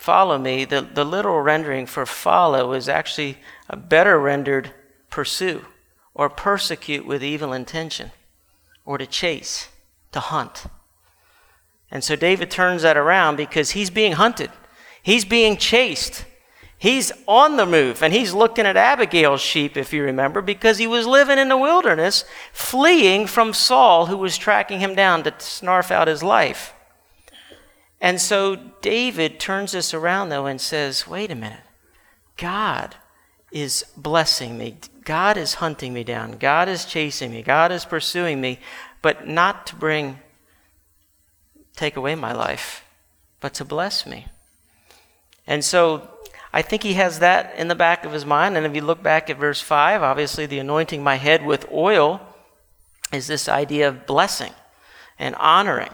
follow 0.04 0.36
me. 0.36 0.66
The, 0.66 0.82
the 0.82 1.04
literal 1.04 1.40
rendering 1.40 1.86
for 1.86 2.04
follow 2.04 2.74
is 2.74 2.90
actually 2.90 3.38
a 3.70 3.76
better 3.76 4.20
rendered 4.20 4.70
pursue 5.08 5.64
or 6.12 6.28
persecute 6.28 7.06
with 7.06 7.24
evil 7.24 7.54
intention 7.54 8.10
or 8.84 8.98
to 8.98 9.06
chase, 9.06 9.68
to 10.12 10.20
hunt. 10.20 10.66
And 11.90 12.04
so 12.04 12.16
David 12.16 12.50
turns 12.50 12.82
that 12.82 12.98
around 12.98 13.36
because 13.36 13.70
he's 13.70 13.88
being 13.88 14.12
hunted, 14.12 14.50
he's 15.02 15.24
being 15.24 15.56
chased. 15.56 16.26
He's 16.76 17.10
on 17.26 17.56
the 17.56 17.64
move 17.64 18.02
and 18.02 18.12
he's 18.12 18.34
looking 18.34 18.66
at 18.66 18.76
Abigail's 18.76 19.40
sheep, 19.40 19.74
if 19.74 19.94
you 19.94 20.02
remember, 20.02 20.42
because 20.42 20.76
he 20.76 20.86
was 20.86 21.06
living 21.06 21.38
in 21.38 21.48
the 21.48 21.56
wilderness, 21.56 22.26
fleeing 22.52 23.26
from 23.26 23.54
Saul, 23.54 24.06
who 24.06 24.18
was 24.18 24.36
tracking 24.36 24.80
him 24.80 24.94
down 24.94 25.22
to 25.22 25.30
snarf 25.30 25.90
out 25.90 26.08
his 26.08 26.22
life. 26.22 26.74
And 28.04 28.20
so 28.20 28.56
David 28.82 29.40
turns 29.40 29.72
this 29.72 29.94
around, 29.94 30.28
though, 30.28 30.44
and 30.44 30.60
says, 30.60 31.08
wait 31.08 31.30
a 31.30 31.34
minute. 31.34 31.64
God 32.36 32.96
is 33.50 33.86
blessing 33.96 34.58
me. 34.58 34.76
God 35.06 35.38
is 35.38 35.54
hunting 35.54 35.94
me 35.94 36.04
down. 36.04 36.32
God 36.32 36.68
is 36.68 36.84
chasing 36.84 37.30
me. 37.30 37.40
God 37.40 37.72
is 37.72 37.86
pursuing 37.86 38.42
me, 38.42 38.58
but 39.00 39.26
not 39.26 39.66
to 39.68 39.76
bring, 39.76 40.18
take 41.76 41.96
away 41.96 42.14
my 42.14 42.34
life, 42.34 42.84
but 43.40 43.54
to 43.54 43.64
bless 43.64 44.04
me. 44.04 44.26
And 45.46 45.64
so 45.64 46.06
I 46.52 46.60
think 46.60 46.82
he 46.82 46.94
has 46.94 47.20
that 47.20 47.54
in 47.56 47.68
the 47.68 47.74
back 47.74 48.04
of 48.04 48.12
his 48.12 48.26
mind. 48.26 48.58
And 48.58 48.66
if 48.66 48.74
you 48.74 48.82
look 48.82 49.02
back 49.02 49.30
at 49.30 49.38
verse 49.38 49.62
5, 49.62 50.02
obviously 50.02 50.44
the 50.44 50.58
anointing 50.58 51.02
my 51.02 51.16
head 51.16 51.42
with 51.42 51.66
oil 51.72 52.20
is 53.14 53.28
this 53.28 53.48
idea 53.48 53.88
of 53.88 54.04
blessing 54.04 54.52
and 55.18 55.34
honoring 55.36 55.88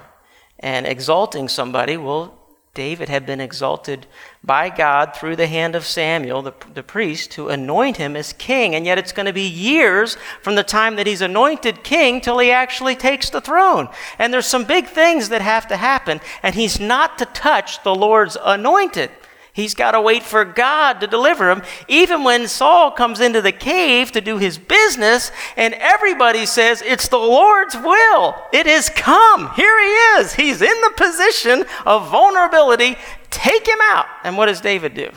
and 0.60 0.86
exalting 0.86 1.48
somebody. 1.48 1.96
Well, 1.96 2.36
David 2.72 3.08
had 3.08 3.26
been 3.26 3.40
exalted 3.40 4.06
by 4.44 4.68
God 4.70 5.16
through 5.16 5.34
the 5.34 5.48
hand 5.48 5.74
of 5.74 5.84
Samuel, 5.84 6.40
the, 6.42 6.54
the 6.72 6.84
priest, 6.84 7.32
to 7.32 7.48
anoint 7.48 7.96
him 7.96 8.14
as 8.14 8.32
king. 8.32 8.76
And 8.76 8.86
yet 8.86 8.96
it's 8.96 9.10
going 9.10 9.26
to 9.26 9.32
be 9.32 9.48
years 9.48 10.16
from 10.40 10.54
the 10.54 10.62
time 10.62 10.94
that 10.94 11.08
he's 11.08 11.20
anointed 11.20 11.82
king 11.82 12.20
till 12.20 12.38
he 12.38 12.52
actually 12.52 12.94
takes 12.94 13.28
the 13.28 13.40
throne. 13.40 13.88
And 14.20 14.32
there's 14.32 14.46
some 14.46 14.64
big 14.64 14.86
things 14.86 15.30
that 15.30 15.42
have 15.42 15.66
to 15.66 15.76
happen. 15.76 16.20
And 16.44 16.54
he's 16.54 16.78
not 16.78 17.18
to 17.18 17.24
touch 17.24 17.82
the 17.82 17.94
Lord's 17.94 18.36
anointed. 18.40 19.10
He's 19.52 19.74
got 19.74 19.92
to 19.92 20.00
wait 20.00 20.22
for 20.22 20.44
God 20.44 21.00
to 21.00 21.06
deliver 21.06 21.50
him. 21.50 21.62
Even 21.88 22.22
when 22.22 22.46
Saul 22.46 22.92
comes 22.92 23.20
into 23.20 23.42
the 23.42 23.52
cave 23.52 24.12
to 24.12 24.20
do 24.20 24.38
his 24.38 24.58
business, 24.58 25.32
and 25.56 25.74
everybody 25.74 26.46
says, 26.46 26.82
It's 26.82 27.08
the 27.08 27.18
Lord's 27.18 27.74
will. 27.74 28.36
It 28.52 28.66
has 28.66 28.88
come. 28.90 29.52
Here 29.54 29.80
he 29.80 30.20
is. 30.20 30.34
He's 30.34 30.62
in 30.62 30.80
the 30.82 30.92
position 30.96 31.64
of 31.84 32.08
vulnerability. 32.10 32.96
Take 33.30 33.66
him 33.66 33.78
out. 33.82 34.06
And 34.22 34.36
what 34.36 34.46
does 34.46 34.60
David 34.60 34.94
do? 34.94 35.10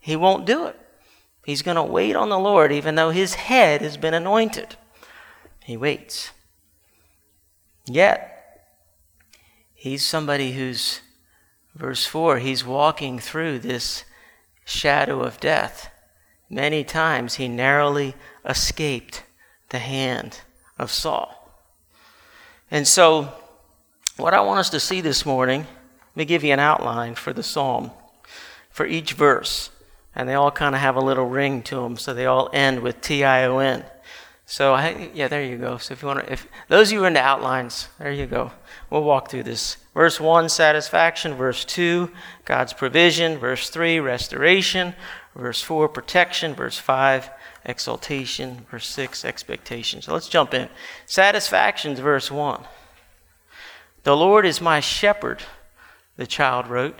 He 0.00 0.16
won't 0.16 0.46
do 0.46 0.66
it. 0.66 0.78
He's 1.44 1.62
going 1.62 1.76
to 1.76 1.82
wait 1.82 2.16
on 2.16 2.28
the 2.28 2.38
Lord, 2.38 2.72
even 2.72 2.96
though 2.96 3.10
his 3.10 3.34
head 3.34 3.80
has 3.80 3.96
been 3.96 4.14
anointed. 4.14 4.76
He 5.64 5.76
waits. 5.76 6.32
Yet, 7.86 8.32
he's 9.74 10.04
somebody 10.04 10.52
who's 10.52 11.02
Verse 11.76 12.06
4 12.06 12.38
He's 12.38 12.64
walking 12.64 13.18
through 13.18 13.58
this 13.58 14.04
shadow 14.64 15.20
of 15.22 15.38
death. 15.38 15.90
Many 16.48 16.84
times 16.84 17.34
he 17.34 17.48
narrowly 17.48 18.14
escaped 18.44 19.24
the 19.68 19.78
hand 19.78 20.40
of 20.78 20.90
Saul. 20.90 21.52
And 22.70 22.86
so, 22.88 23.32
what 24.16 24.32
I 24.32 24.40
want 24.40 24.60
us 24.60 24.70
to 24.70 24.80
see 24.80 25.00
this 25.00 25.26
morning, 25.26 25.60
let 25.60 26.16
me 26.16 26.24
give 26.24 26.42
you 26.42 26.52
an 26.52 26.60
outline 26.60 27.14
for 27.14 27.32
the 27.32 27.42
psalm, 27.42 27.90
for 28.70 28.86
each 28.86 29.12
verse. 29.12 29.70
And 30.14 30.26
they 30.26 30.34
all 30.34 30.50
kind 30.50 30.74
of 30.74 30.80
have 30.80 30.96
a 30.96 31.00
little 31.00 31.26
ring 31.26 31.62
to 31.64 31.76
them, 31.76 31.98
so 31.98 32.14
they 32.14 32.24
all 32.24 32.48
end 32.54 32.80
with 32.80 33.02
T 33.02 33.22
I 33.22 33.44
O 33.44 33.58
N. 33.58 33.84
So, 34.46 34.72
I, 34.72 35.10
yeah, 35.12 35.28
there 35.28 35.44
you 35.44 35.58
go. 35.58 35.76
So, 35.76 35.92
if 35.92 36.00
you 36.00 36.08
want 36.08 36.24
to, 36.24 36.32
if 36.32 36.46
those 36.68 36.88
of 36.88 36.92
you 36.94 37.04
in 37.04 37.12
the 37.12 37.20
outlines, 37.20 37.88
there 37.98 38.12
you 38.12 38.26
go. 38.26 38.52
We'll 38.88 39.02
walk 39.02 39.30
through 39.30 39.42
this. 39.42 39.76
Verse 39.96 40.20
1, 40.20 40.50
satisfaction. 40.50 41.32
Verse 41.36 41.64
2, 41.64 42.10
God's 42.44 42.74
provision. 42.74 43.38
Verse 43.38 43.70
3, 43.70 43.98
restoration. 43.98 44.94
Verse 45.34 45.62
4, 45.62 45.88
protection. 45.88 46.54
Verse 46.54 46.76
5, 46.76 47.30
exaltation. 47.64 48.66
Verse 48.70 48.86
6, 48.88 49.24
expectation. 49.24 50.02
So 50.02 50.12
let's 50.12 50.28
jump 50.28 50.52
in. 50.52 50.68
Satisfactions, 51.06 51.98
verse 51.98 52.30
1. 52.30 52.62
The 54.02 54.14
Lord 54.14 54.44
is 54.44 54.60
my 54.60 54.80
shepherd, 54.80 55.42
the 56.18 56.26
child 56.26 56.66
wrote. 56.66 56.98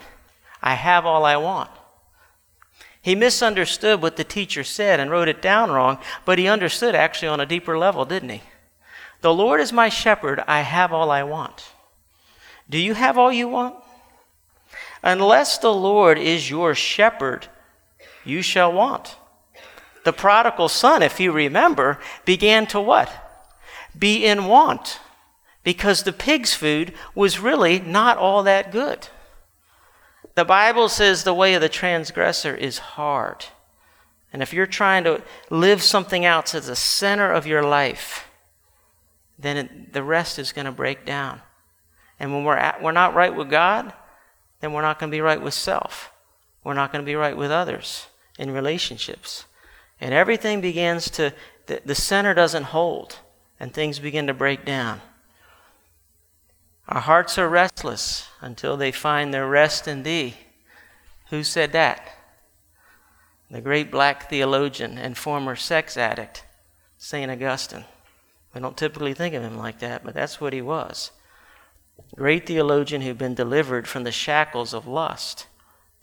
I 0.63 0.73
have 0.73 1.05
all 1.05 1.27
I 1.27 1.37
want. 1.37 1.71
He 3.03 3.15
misunderstood 3.15 4.01
what 4.01 4.17
the 4.17 4.25
teacher 4.25 4.65
said 4.65 5.01
and 5.01 5.11
wrote 5.11 5.29
it 5.29 5.43
down 5.43 5.71
wrong, 5.71 5.99
but 6.25 6.39
he 6.39 6.49
understood 6.49 6.95
actually 6.95 7.29
on 7.29 7.41
a 7.41 7.47
deeper 7.47 7.77
level, 7.77 8.07
didn't 8.07 8.31
he? 8.31 8.43
The 9.21 9.35
Lord 9.35 9.61
is 9.61 9.71
my 9.71 9.91
shepherd, 9.91 10.43
I 10.49 10.63
have 10.63 10.95
all 10.95 11.11
I 11.11 11.23
want. 11.25 11.73
Do 12.69 12.79
you 12.79 12.95
have 12.95 13.17
all 13.17 13.33
you 13.33 13.49
want? 13.49 13.77
Unless 15.03 15.59
the 15.59 15.73
Lord 15.73 16.19
is 16.19 16.51
your 16.51 16.75
shepherd, 16.75 17.47
you 18.25 18.43
shall 18.43 18.73
want. 18.73 19.17
The 20.05 20.13
prodigal 20.13 20.69
son, 20.69 21.03
if 21.03 21.21
you 21.21 21.33
remember, 21.33 21.99
began 22.25 22.67
to 22.69 22.81
what? 22.81 23.11
Be 23.99 24.25
in 24.25 24.47
want 24.47 25.01
because 25.63 26.03
the 26.03 26.13
pig's 26.13 26.55
food 26.55 26.93
was 27.15 27.41
really 27.41 27.81
not 27.81 28.19
all 28.19 28.45
that 28.45 28.71
good. 28.71 29.09
The 30.37 30.45
Bible 30.45 30.89
says 30.89 31.25
the 31.25 31.35
way 31.35 31.55
of 31.55 31.61
the 31.61 31.69
transgressor 31.69 32.55
is 32.55 32.79
hard. 32.79 33.47
And 34.33 34.43
if 34.43 34.53
you're 34.53 34.67
trying 34.67 35.03
to 35.05 35.23
live 35.51 35.83
something 35.83 36.25
out 36.25 36.47
to 36.47 36.61
the 36.61 36.77
center 36.77 37.33
of 37.33 37.47
your 37.47 37.65
life, 37.65 38.29
then 39.39 39.57
it, 39.57 39.93
the 39.93 40.03
rest 40.03 40.39
is 40.39 40.53
going 40.53 40.67
to 40.67 40.73
break 40.73 41.05
down. 41.05 41.41
And 42.19 42.33
when 42.33 42.45
we're, 42.45 42.57
at, 42.57 42.83
we're 42.83 42.93
not 42.93 43.15
right 43.15 43.35
with 43.35 43.51
God, 43.51 43.93
then 44.61 44.73
we're 44.73 44.83
not 44.83 44.99
going 44.99 45.11
to 45.11 45.17
be 45.17 45.21
right 45.21 45.41
with 45.41 45.55
self. 45.55 46.13
We're 46.65 46.75
not 46.75 46.93
going 46.93 47.05
to 47.05 47.07
be 47.07 47.15
right 47.15 47.37
with 47.37 47.51
others 47.51 48.07
in 48.39 48.51
relationships. 48.51 49.45
And 50.01 50.13
everything 50.13 50.61
begins 50.61 51.11
to, 51.11 51.33
the, 51.67 51.81
the 51.85 51.95
center 51.95 52.35
doesn't 52.35 52.65
hold, 52.65 53.19
and 53.61 53.73
things 53.73 53.99
begin 53.99 54.27
to 54.27 54.35
break 54.35 54.65
down. 54.65 55.01
Our 56.89 57.01
hearts 57.01 57.39
are 57.39 57.49
restless 57.49 58.29
until 58.41 58.77
they 58.77 58.93
find 58.93 59.33
their 59.33 59.49
rest 59.49 59.89
in 59.89 60.03
Thee. 60.03 60.35
Who 61.31 61.43
said 61.43 61.73
that? 61.73 62.09
The 63.51 63.61
great 63.61 63.91
black 63.91 64.29
theologian 64.29 64.99
and 64.99 65.17
former 65.17 65.57
sex 65.57 65.97
addict, 65.97 66.45
St. 66.99 67.31
Augustine. 67.31 67.85
We 68.55 68.61
don't 68.61 68.77
typically 68.77 69.15
think 69.15 69.35
of 69.35 69.43
him 69.43 69.57
like 69.57 69.81
that, 69.81 70.05
but 70.05 70.15
that's 70.15 70.41
what 70.41 70.53
he 70.53 70.63
was 70.63 71.11
great 72.15 72.47
theologian 72.47 73.03
who'd 73.03 73.19
been 73.19 73.35
delivered 73.35 73.87
from 73.87 74.05
the 74.05 74.13
shackles 74.13 74.73
of 74.73 74.87
lust, 74.87 75.47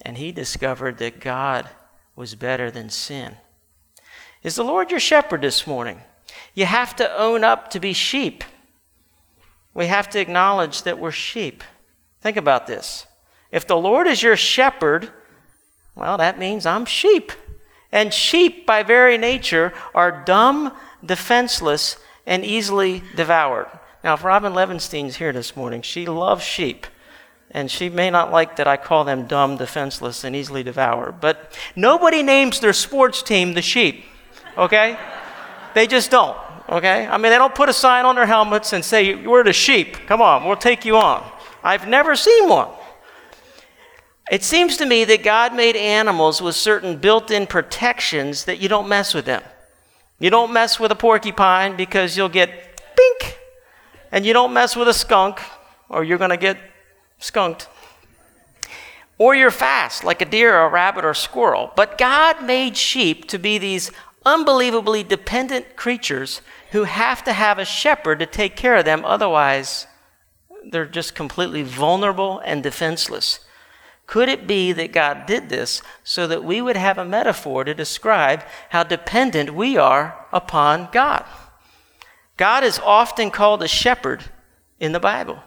and 0.02 0.18
he 0.18 0.32
discovered 0.32 0.98
that 0.98 1.20
God 1.20 1.70
was 2.16 2.36
better 2.36 2.70
than 2.70 2.90
sin. 2.90 3.38
Is 4.44 4.56
the 4.56 4.64
Lord 4.64 4.92
your 4.92 5.00
shepherd 5.00 5.42
this 5.42 5.66
morning? 5.66 6.02
You 6.54 6.66
have 6.66 6.96
to 6.98 7.18
own 7.18 7.44
up 7.44 7.70
to 7.72 7.80
be 7.80 7.94
sheep. 7.94 8.44
We 9.74 9.88
have 9.88 10.10
to 10.12 10.20
acknowledge 10.20 10.84
that 10.84 11.00
we're 11.00 11.12
sheep. 11.12 11.64
Think 12.22 12.38
about 12.38 12.68
this. 12.68 13.08
If 13.52 13.66
the 13.66 13.78
Lord 13.78 14.08
is 14.08 14.22
your 14.22 14.36
shepherd, 14.36 15.10
well, 15.96 16.18
that 16.18 16.40
means 16.40 16.66
I'm 16.66 16.86
sheep. 16.86 17.32
And 17.92 18.14
sheep, 18.14 18.66
by 18.66 18.84
very 18.84 19.18
nature, 19.18 19.74
are 19.94 20.24
dumb, 20.26 20.76
defenseless, 21.06 21.98
and 22.26 22.44
easily 22.44 23.04
devoured. 23.16 23.68
Now, 24.04 24.16
if 24.16 24.24
Robin 24.24 24.54
Levenstein's 24.54 25.16
here 25.16 25.32
this 25.32 25.56
morning, 25.56 25.82
she 25.82 26.06
loves 26.06 26.44
sheep. 26.44 26.88
And 27.52 27.70
she 27.70 27.88
may 27.88 28.10
not 28.10 28.32
like 28.32 28.56
that 28.56 28.68
I 28.68 28.78
call 28.78 29.04
them 29.04 29.28
dumb, 29.28 29.58
defenseless, 29.58 30.24
and 30.24 30.36
easily 30.36 30.64
devoured. 30.64 31.22
But 31.22 31.58
nobody 31.76 32.24
names 32.24 32.60
their 32.60 32.74
sports 32.74 33.22
team 33.22 33.54
the 33.54 33.62
sheep, 33.62 34.04
okay? 34.58 34.98
they 35.74 35.88
just 35.88 36.12
don't, 36.12 36.38
okay? 36.70 37.06
I 37.06 37.18
mean, 37.18 37.32
they 37.32 37.38
don't 37.38 37.56
put 37.56 37.70
a 37.70 37.74
sign 37.74 38.06
on 38.06 38.16
their 38.16 38.26
helmets 38.26 38.74
and 38.74 38.84
say, 38.84 39.16
We're 39.16 39.44
the 39.44 39.54
sheep. 39.54 39.98
Come 40.08 40.22
on, 40.22 40.46
we'll 40.46 40.56
take 40.56 40.86
you 40.86 40.98
on. 40.98 41.24
I've 41.64 41.88
never 41.88 42.16
seen 42.16 42.50
one. 42.50 42.70
It 44.32 44.44
seems 44.44 44.78
to 44.78 44.86
me 44.86 45.04
that 45.06 45.24
God 45.24 45.54
made 45.54 45.76
animals 45.76 46.42
with 46.42 46.56
certain 46.56 46.98
built 46.98 47.30
in 47.30 47.46
protections 47.46 48.46
that 48.46 48.60
you 48.60 48.70
don't 48.70 48.88
mess 48.88 49.14
with 49.14 49.26
them. 49.26 49.44
You 50.20 50.30
don't 50.30 50.54
mess 50.54 50.80
with 50.80 50.92
a 50.92 50.96
porcupine 50.96 51.76
because 51.76 52.16
you'll 52.16 52.30
get 52.30 52.50
bink 52.96 53.38
and 54.14 54.28
you 54.28 54.32
don't 54.32 54.54
mess 54.54 54.76
with 54.76 54.88
a 54.88 54.94
skunk, 54.94 55.42
or 55.90 56.04
you're 56.04 56.20
going 56.20 56.30
to 56.30 56.38
get 56.38 56.60
skunked. 57.18 57.68
Or 59.18 59.34
you're 59.34 59.50
fast, 59.50 60.04
like 60.04 60.22
a 60.22 60.26
deer, 60.26 60.56
or 60.56 60.68
a 60.68 60.70
rabbit, 60.70 61.04
or 61.04 61.10
a 61.10 61.16
squirrel. 61.16 61.72
But 61.76 61.98
God 61.98 62.44
made 62.44 62.78
sheep 62.78 63.28
to 63.30 63.40
be 63.40 63.58
these 63.58 63.90
unbelievably 64.24 65.06
dependent 65.06 65.76
creatures 65.76 66.42
who 66.74 66.84
have 66.84 67.24
to 67.24 67.34
have 67.34 67.58
a 67.58 67.66
shepherd 67.66 68.20
to 68.20 68.28
take 68.28 68.56
care 68.56 68.76
of 68.76 68.86
them, 68.86 69.04
otherwise, 69.04 69.88
they're 70.70 70.86
just 70.86 71.16
completely 71.16 71.64
vulnerable 71.64 72.40
and 72.46 72.62
defenseless. 72.62 73.40
Could 74.06 74.30
it 74.30 74.46
be 74.46 74.74
that 74.74 74.92
God 74.94 75.26
did 75.26 75.50
this 75.50 75.82
so 76.04 76.28
that 76.28 76.44
we 76.44 76.62
would 76.62 76.78
have 76.78 77.00
a 77.00 77.06
metaphor 77.06 77.64
to 77.64 77.74
describe 77.74 78.44
how 78.70 78.84
dependent 78.84 79.56
we 79.56 79.76
are 79.76 80.28
upon 80.32 80.90
God? 80.92 81.26
God 82.38 82.64
is 82.64 82.80
often 82.80 83.32
called 83.32 83.62
a 83.64 83.68
shepherd 83.68 84.24
in 84.80 84.92
the 84.92 85.00
Bible, 85.00 85.42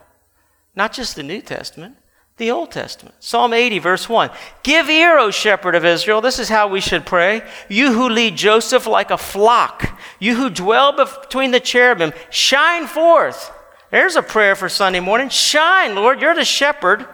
not 0.74 0.92
just 0.92 1.16
the 1.16 1.22
New 1.22 1.40
Testament, 1.40 1.96
the 2.36 2.50
Old 2.50 2.70
Testament. 2.70 3.14
Psalm 3.20 3.52
80, 3.52 3.78
verse 3.78 4.08
1 4.08 4.30
Give 4.62 4.88
ear, 4.88 5.18
O 5.18 5.30
shepherd 5.30 5.74
of 5.74 5.84
Israel. 5.84 6.20
This 6.20 6.38
is 6.38 6.48
how 6.48 6.68
we 6.68 6.80
should 6.80 7.06
pray. 7.06 7.42
You 7.68 7.92
who 7.92 8.08
lead 8.08 8.36
Joseph 8.36 8.86
like 8.86 9.10
a 9.10 9.18
flock, 9.18 9.98
you 10.20 10.36
who 10.36 10.50
dwell 10.50 10.92
between 10.92 11.50
the 11.50 11.60
cherubim, 11.60 12.12
shine 12.30 12.86
forth. 12.86 13.50
There's 13.90 14.16
a 14.16 14.22
prayer 14.22 14.54
for 14.54 14.68
Sunday 14.68 15.00
morning. 15.00 15.28
Shine, 15.28 15.94
Lord. 15.94 16.20
You're 16.20 16.34
the 16.34 16.44
shepherd. 16.44 17.06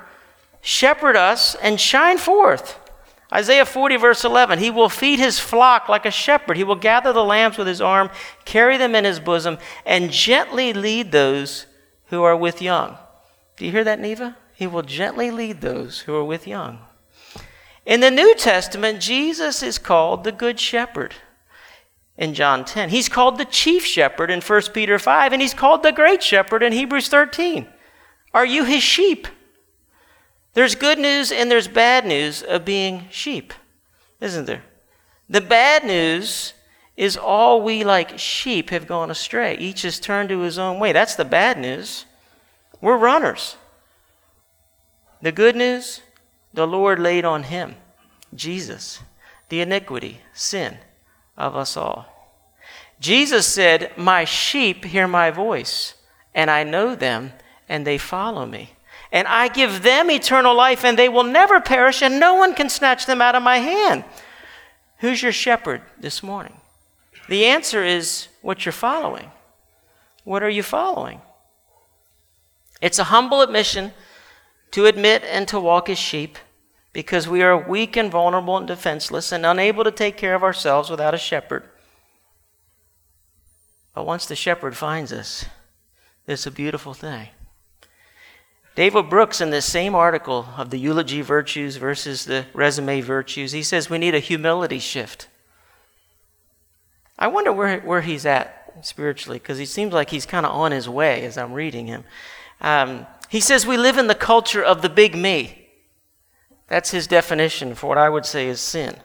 Shepherd 0.61 1.17
us 1.17 1.55
and 1.57 1.81
shine 1.81 2.19
forth. 2.19 2.79
Isaiah 3.33 3.65
40, 3.65 3.97
verse 3.97 4.25
11 4.25 4.59
He 4.59 4.71
will 4.71 4.89
feed 4.89 5.19
his 5.19 5.39
flock 5.39 5.89
like 5.89 6.05
a 6.05 6.11
shepherd. 6.11 6.57
He 6.57 6.65
will 6.65 6.77
gather 6.77 7.13
the 7.13 7.25
lambs 7.25 7.57
with 7.57 7.67
his 7.67 7.81
arm, 7.81 8.11
carry 8.45 8.77
them 8.77 8.95
in 8.95 9.05
his 9.05 9.21
bosom, 9.21 9.59
and 9.87 10.11
gently 10.11 10.73
lead 10.73 11.13
those 11.13 11.67
who 12.07 12.23
are 12.23 12.37
with 12.37 12.61
young. 12.61 12.99
Do 13.57 13.65
you 13.65 13.71
hear 13.71 13.85
that, 13.85 14.01
Neva? 14.01 14.37
He 14.55 14.67
will 14.67 14.83
gently 14.83 15.31
lead 15.31 15.61
those 15.61 16.01
who 16.01 16.15
are 16.15 16.25
with 16.25 16.47
young. 16.47 16.79
In 17.85 18.01
the 18.01 18.11
New 18.11 18.35
Testament, 18.35 19.01
Jesus 19.01 19.63
is 19.63 19.79
called 19.79 20.23
the 20.23 20.33
Good 20.33 20.61
Shepherd 20.61 21.15
in 22.17 22.35
John 22.35 22.65
10. 22.65 22.91
He's 22.91 23.09
called 23.09 23.39
the 23.39 23.45
Chief 23.45 23.85
Shepherd 23.85 24.31
in 24.31 24.41
1 24.41 24.63
Peter 24.75 24.99
5, 24.99 25.33
and 25.33 25.43
he's 25.43 25.55
called 25.55 25.83
the 25.83 25.91
Great 25.91 26.23
Shepherd 26.23 26.63
in 26.63 26.73
Hebrews 26.73 27.09
13. 27.09 27.67
Are 28.35 28.47
you 28.47 28.65
his 28.65 28.83
sheep? 28.83 29.27
There's 30.55 30.75
good 30.75 30.99
news 30.99 31.33
and 31.33 31.51
there's 31.51 31.69
bad 31.69 32.05
news 32.05 32.43
of 32.43 32.65
being 32.65 33.07
sheep, 33.11 33.55
isn't 34.21 34.45
there? 34.45 34.65
The 35.29 35.41
bad 35.41 35.85
news 35.85 36.53
is 36.97 37.17
all 37.17 37.63
we 37.63 37.85
like 37.85 38.19
sheep 38.19 38.71
have 38.71 38.87
gone 38.87 39.11
astray. 39.11 39.57
Each 39.57 39.83
has 39.83 39.99
turned 39.99 40.29
to 40.29 40.41
his 40.41 40.59
own 40.59 40.79
way. 40.79 40.93
That's 40.93 41.15
the 41.15 41.25
bad 41.25 41.59
news. 41.59 42.05
We're 42.81 42.99
runners. 42.99 43.57
The 45.23 45.33
good 45.33 45.57
news, 45.57 46.03
the 46.53 46.67
Lord 46.67 46.99
laid 46.99 47.25
on 47.25 47.45
him, 47.45 47.77
Jesus, 48.35 49.01
the 49.49 49.61
iniquity, 49.61 50.21
sin 50.35 50.79
of 51.39 51.57
us 51.57 51.77
all. 51.77 52.07
Jesus 53.01 53.47
said, 53.47 53.93
My 53.97 54.25
sheep 54.25 54.85
hear 54.85 55.09
my 55.09 55.31
voice, 55.31 55.95
and 56.35 56.51
I 56.51 56.65
know 56.65 56.95
them, 56.95 57.33
and 57.69 57.87
they 57.87 57.99
follow 57.99 58.47
me. 58.47 58.73
And 59.13 59.29
I 59.29 59.49
give 59.49 59.83
them 59.83 60.11
eternal 60.11 60.57
life, 60.57 60.85
and 60.85 60.99
they 60.99 61.09
will 61.09 61.23
never 61.23 61.61
perish, 61.61 62.03
and 62.03 62.19
no 62.19 62.35
one 62.35 62.55
can 62.55 62.71
snatch 62.71 63.05
them 63.05 63.21
out 63.21 63.35
of 63.35 63.43
my 63.43 63.59
hand. 63.59 64.05
Who's 64.99 65.23
your 65.23 65.33
shepherd 65.33 65.83
this 66.01 66.23
morning? 66.23 66.57
The 67.29 67.45
answer 67.45 67.85
is 67.85 68.29
what 68.41 68.65
you're 68.65 68.73
following. 68.73 69.31
What 70.25 70.43
are 70.43 70.49
you 70.49 70.63
following? 70.63 71.21
It's 72.81 72.99
a 72.99 73.05
humble 73.05 73.43
admission 73.43 73.93
to 74.73 74.87
admit 74.87 75.23
and 75.25 75.47
to 75.49 75.61
walk 75.61 75.89
as 75.91 75.99
sheep 75.99 76.39
because 76.93 77.29
we 77.29 77.43
are 77.43 77.57
weak 77.57 77.97
and 77.97 78.11
vulnerable 78.11 78.57
and 78.57 78.67
defenseless 78.67 79.31
and 79.31 79.45
unable 79.45 79.85
to 79.85 79.91
take 79.91 80.17
care 80.17 80.35
of 80.35 80.43
ourselves 80.43 80.91
without 80.91 81.15
a 81.15 81.19
shepherd. 81.19 81.65
But 83.95 84.07
once 84.07 84.27
the 84.27 84.37
shepherd 84.37 84.77
finds 84.77 85.13
us, 85.13 85.45
it's 86.27 86.47
a 86.47 86.51
beautiful 86.51 86.95
thing. 86.95 87.29
David 88.75 89.11
Brooks, 89.11 89.41
in 89.41 89.51
this 89.51 89.67
same 89.67 89.95
article 89.95 90.49
of 90.57 90.71
the 90.71 90.79
eulogy 90.79 91.21
virtues 91.21 91.77
versus 91.77 92.25
the 92.25 92.47
resume 92.55 93.03
virtues, 93.03 93.53
he 93.53 93.63
says 93.63 93.91
we 93.91 93.99
need 93.99 94.15
a 94.15 94.19
humility 94.19 94.79
shift. 94.79 95.29
I 97.19 97.27
wonder 97.27 97.53
where, 97.53 97.81
where 97.81 98.01
he's 98.01 98.25
at 98.25 98.73
spiritually, 98.81 99.39
because 99.39 99.59
he 99.59 99.67
seems 99.67 99.93
like 99.93 100.09
he's 100.09 100.25
kind 100.25 100.47
of 100.47 100.53
on 100.53 100.73
his 100.73 100.89
way 100.89 101.25
as 101.27 101.37
I'm 101.37 101.53
reading 101.53 101.87
him. 101.87 102.05
Um, 102.63 103.07
he 103.29 103.41
says 103.41 103.67
we 103.67 103.77
live 103.77 103.99
in 103.99 104.07
the 104.07 104.15
culture 104.15 104.63
of 104.63 104.81
the 104.81 104.89
big 104.89 105.15
me. 105.15 105.69
That's 106.69 106.91
his 106.93 107.07
definition 107.07 107.75
for 107.75 107.89
what 107.89 107.99
I 107.99 108.09
would 108.09 108.25
say 108.25 108.49
is 108.49 108.61
sin. 108.61 108.97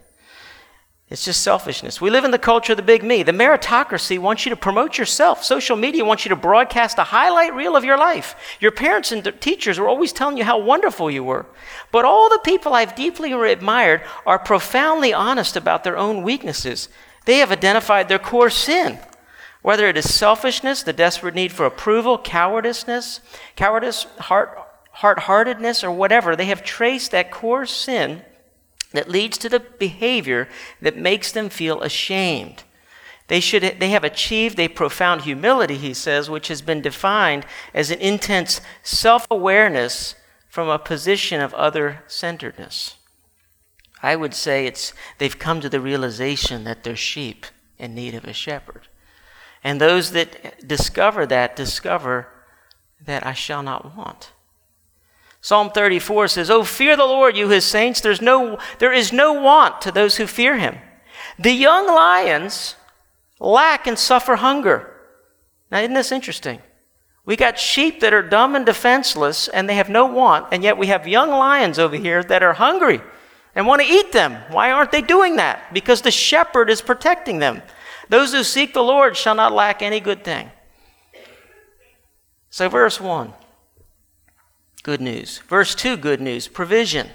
It's 1.10 1.24
just 1.24 1.42
selfishness. 1.42 2.02
We 2.02 2.10
live 2.10 2.26
in 2.26 2.32
the 2.32 2.38
culture 2.38 2.74
of 2.74 2.78
the 2.78 2.84
big 2.84 3.02
me. 3.02 3.24
The 3.24 3.32
meritocracy 3.32 4.20
wants 4.20 4.46
you 4.46 4.50
to 4.50 4.58
promote 4.58 4.98
yourself. 4.98 5.42
Social 5.42 5.78
media 5.78 6.04
wants 6.04 6.26
you 6.26 6.30
to 6.30 6.36
broadcast 6.36 6.98
a 6.98 7.04
highlight 7.06 7.54
reel 7.54 7.78
of 7.78 7.86
your 7.86 7.98
life. 7.98 8.36
Your 8.60 8.72
parents 8.72 9.14
and 9.14 9.24
teachers 9.40 9.80
were 9.80 9.88
always 9.88 10.12
telling 10.12 10.38
you 10.38 10.44
how 10.44 10.60
wonderful 10.60 11.10
you 11.10 11.24
were. 11.24 11.46
But 11.94 12.04
all 12.04 12.30
the 12.30 12.42
people 12.44 12.74
I've 12.74 12.94
deeply 12.94 13.32
admired 13.32 14.02
are 14.26 14.38
profoundly 14.38 15.14
honest 15.14 15.56
about 15.56 15.86
their 15.86 15.98
own 15.98 16.24
weaknesses. 16.24 16.90
They 17.24 17.38
have 17.38 17.54
identified 17.54 18.10
their 18.10 18.20
core 18.20 18.50
sin. 18.50 19.00
Whether 19.62 19.88
it 19.88 19.96
is 19.96 20.14
selfishness, 20.14 20.84
the 20.84 20.92
desperate 20.92 21.36
need 21.36 21.54
for 21.54 21.66
approval, 21.66 22.18
cowardice, 22.18 23.22
cowardice, 23.56 24.04
heart, 24.20 24.60
heart-heartedness, 24.92 25.86
or 25.86 25.92
whatever, 25.92 26.36
they 26.36 26.46
have 26.46 26.64
traced 26.64 27.12
that 27.12 27.32
core 27.32 27.66
sin 27.66 28.24
that 28.92 29.10
leads 29.10 29.38
to 29.40 29.50
the 29.50 29.60
behavior 29.60 30.48
that 30.82 30.98
makes 30.98 31.32
them 31.32 31.50
feel 31.50 31.82
ashamed. 31.82 32.64
They, 33.28 33.40
should, 33.42 33.64
they 33.80 33.90
have 33.90 34.06
achieved 34.06 34.60
a 34.60 34.70
profound 34.70 35.22
humility, 35.22 35.76
he 35.76 35.94
says, 35.94 36.30
which 36.30 36.48
has 36.48 36.62
been 36.62 36.82
defined 36.82 37.46
as 37.74 37.92
an 37.92 38.00
intense 38.00 38.62
self 38.84 39.28
awareness 39.30 40.16
from 40.48 40.70
a 40.70 40.80
position 40.80 41.42
of 41.42 41.54
other 41.54 42.04
centeredness. 42.08 42.96
I 44.02 44.16
would 44.16 44.34
say 44.34 44.66
it's, 44.66 44.94
they've 45.18 45.38
come 45.38 45.60
to 45.62 45.70
the 45.70 45.82
realization 45.82 46.64
that 46.64 46.84
they're 46.84 46.96
sheep 46.96 47.46
in 47.78 47.94
need 47.94 48.14
of 48.14 48.24
a 48.24 48.34
shepherd. 48.34 48.88
And 49.64 49.82
those 49.82 50.12
that 50.12 50.66
discover 50.66 51.26
that 51.26 51.56
discover 51.56 52.28
that 53.04 53.26
I 53.26 53.34
shall 53.34 53.64
not 53.64 53.96
want. 53.98 54.32
Psalm 55.42 55.70
34 55.70 56.28
says, 56.28 56.50
Oh, 56.50 56.64
fear 56.64 56.96
the 56.96 57.06
Lord, 57.06 57.38
you 57.38 57.50
his 57.50 57.66
saints. 57.66 58.02
There's 58.02 58.22
no, 58.22 58.58
there 58.80 58.94
is 58.94 59.14
no 59.14 59.34
want 59.34 59.82
to 59.82 59.92
those 59.92 60.18
who 60.18 60.28
fear 60.28 60.58
him. 60.58 60.78
The 61.40 61.52
young 61.52 61.88
lions 61.88 62.76
lack 63.40 63.88
and 63.88 63.98
suffer 63.98 64.38
hunger. 64.38 64.94
Now, 65.72 65.80
isn't 65.80 65.94
this 65.94 66.12
interesting? 66.12 66.62
We 67.26 67.36
got 67.36 67.60
sheep 67.60 68.00
that 68.00 68.14
are 68.14 68.22
dumb 68.22 68.56
and 68.56 68.66
defenseless 68.66 69.48
and 69.50 69.70
they 69.70 69.76
have 69.76 69.90
no 69.90 70.06
want, 70.06 70.48
and 70.52 70.64
yet 70.64 70.78
we 70.78 70.88
have 70.88 71.08
young 71.08 71.30
lions 71.30 71.78
over 71.78 71.96
here 71.96 72.24
that 72.24 72.42
are 72.42 72.54
hungry 72.54 73.02
and 73.54 73.68
want 73.68 73.82
to 73.82 73.88
eat 73.88 74.12
them. 74.14 74.38
Why 74.50 74.72
aren't 74.72 74.92
they 74.92 75.02
doing 75.02 75.36
that? 75.36 75.74
Because 75.74 76.02
the 76.02 76.12
shepherd 76.12 76.70
is 76.70 76.82
protecting 76.82 77.40
them. 77.40 77.62
Those 78.08 78.32
who 78.32 78.44
seek 78.44 78.74
the 78.74 78.84
Lord 78.84 79.18
shall 79.18 79.36
not 79.36 79.52
lack 79.52 79.82
any 79.82 80.00
good 80.00 80.24
thing. 80.24 80.52
So, 82.50 82.70
verse 82.70 83.02
1 83.02 83.34
good 84.84 85.02
news. 85.02 85.40
Verse 85.48 85.76
2, 85.76 85.98
good 85.98 86.22
news 86.22 86.48
provision. 86.48 87.10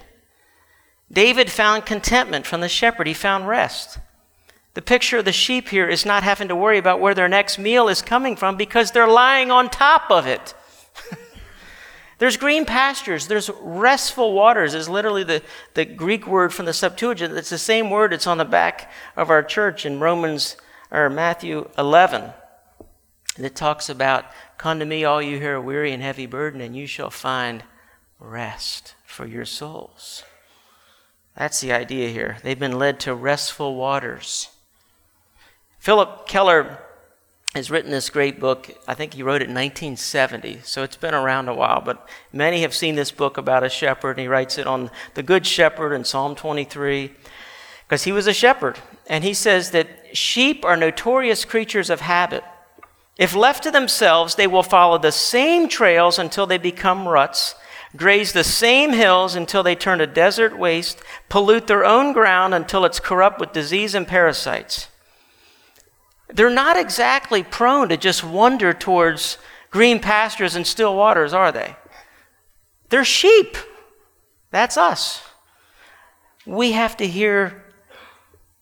David 1.10 1.50
found 1.50 1.84
contentment 1.84 2.46
from 2.46 2.60
the 2.60 2.68
shepherd, 2.68 3.06
he 3.06 3.14
found 3.14 3.46
rest. 3.46 3.98
The 4.74 4.82
picture 4.82 5.18
of 5.18 5.26
the 5.26 5.32
sheep 5.32 5.68
here 5.68 5.88
is 5.88 6.06
not 6.06 6.22
having 6.22 6.48
to 6.48 6.56
worry 6.56 6.78
about 6.78 7.00
where 7.00 7.14
their 7.14 7.28
next 7.28 7.58
meal 7.58 7.88
is 7.88 8.00
coming 8.00 8.36
from 8.36 8.56
because 8.56 8.90
they're 8.90 9.06
lying 9.06 9.50
on 9.50 9.68
top 9.68 10.10
of 10.10 10.26
it. 10.26 10.54
there's 12.18 12.38
green 12.38 12.64
pastures, 12.64 13.26
there's 13.26 13.50
restful 13.60 14.32
waters, 14.32 14.74
is 14.74 14.88
literally 14.88 15.24
the, 15.24 15.42
the 15.74 15.84
Greek 15.84 16.26
word 16.26 16.54
from 16.54 16.64
the 16.64 16.72
Septuagint. 16.72 17.36
It's 17.36 17.50
the 17.50 17.58
same 17.58 17.90
word 17.90 18.14
it's 18.14 18.26
on 18.26 18.38
the 18.38 18.46
back 18.46 18.90
of 19.14 19.28
our 19.28 19.42
church 19.42 19.84
in 19.84 20.00
Romans 20.00 20.56
or 20.90 21.10
Matthew 21.10 21.68
11. 21.76 22.32
And 23.36 23.46
it 23.46 23.54
talks 23.54 23.90
about 23.90 24.24
Come 24.62 24.78
to 24.78 24.84
me, 24.84 25.02
all 25.02 25.20
you 25.20 25.40
who 25.40 25.48
are 25.48 25.60
weary 25.60 25.90
and 25.90 26.00
heavy 26.00 26.24
burdened, 26.24 26.62
and 26.62 26.76
you 26.76 26.86
shall 26.86 27.10
find 27.10 27.64
rest 28.20 28.94
for 29.04 29.26
your 29.26 29.44
souls. 29.44 30.22
That's 31.36 31.60
the 31.60 31.72
idea 31.72 32.10
here. 32.10 32.36
They've 32.44 32.56
been 32.56 32.78
led 32.78 33.00
to 33.00 33.12
restful 33.12 33.74
waters. 33.74 34.50
Phillip 35.80 36.28
Keller 36.28 36.78
has 37.56 37.72
written 37.72 37.90
this 37.90 38.08
great 38.08 38.38
book. 38.38 38.70
I 38.86 38.94
think 38.94 39.14
he 39.14 39.24
wrote 39.24 39.42
it 39.42 39.48
in 39.48 39.54
1970, 39.54 40.60
so 40.62 40.84
it's 40.84 40.94
been 40.94 41.12
around 41.12 41.48
a 41.48 41.54
while, 41.54 41.80
but 41.80 42.08
many 42.32 42.60
have 42.60 42.72
seen 42.72 42.94
this 42.94 43.10
book 43.10 43.36
about 43.36 43.64
a 43.64 43.68
shepherd, 43.68 44.10
and 44.10 44.20
he 44.20 44.28
writes 44.28 44.58
it 44.58 44.68
on 44.68 44.92
the 45.14 45.24
Good 45.24 45.44
Shepherd 45.44 45.92
in 45.92 46.04
Psalm 46.04 46.36
23, 46.36 47.10
because 47.88 48.04
he 48.04 48.12
was 48.12 48.28
a 48.28 48.32
shepherd. 48.32 48.78
And 49.08 49.24
he 49.24 49.34
says 49.34 49.72
that 49.72 50.16
sheep 50.16 50.64
are 50.64 50.76
notorious 50.76 51.44
creatures 51.44 51.90
of 51.90 52.02
habit. 52.02 52.44
If 53.18 53.34
left 53.34 53.62
to 53.64 53.70
themselves, 53.70 54.34
they 54.34 54.46
will 54.46 54.62
follow 54.62 54.98
the 54.98 55.12
same 55.12 55.68
trails 55.68 56.18
until 56.18 56.46
they 56.46 56.58
become 56.58 57.06
ruts, 57.06 57.54
graze 57.94 58.32
the 58.32 58.44
same 58.44 58.92
hills 58.92 59.34
until 59.34 59.62
they 59.62 59.74
turn 59.74 60.00
a 60.00 60.06
desert 60.06 60.58
waste, 60.58 61.00
pollute 61.28 61.66
their 61.66 61.84
own 61.84 62.12
ground 62.12 62.54
until 62.54 62.84
it's 62.84 63.00
corrupt 63.00 63.38
with 63.38 63.52
disease 63.52 63.94
and 63.94 64.08
parasites. 64.08 64.88
They're 66.28 66.48
not 66.48 66.78
exactly 66.78 67.42
prone 67.42 67.90
to 67.90 67.98
just 67.98 68.24
wander 68.24 68.72
towards 68.72 69.36
green 69.70 70.00
pastures 70.00 70.56
and 70.56 70.66
still 70.66 70.96
waters, 70.96 71.34
are 71.34 71.52
they? 71.52 71.76
They're 72.88 73.04
sheep. 73.04 73.56
That's 74.50 74.78
us. 74.78 75.22
We 76.46 76.72
have 76.72 76.96
to 76.96 77.06
hear 77.06 77.64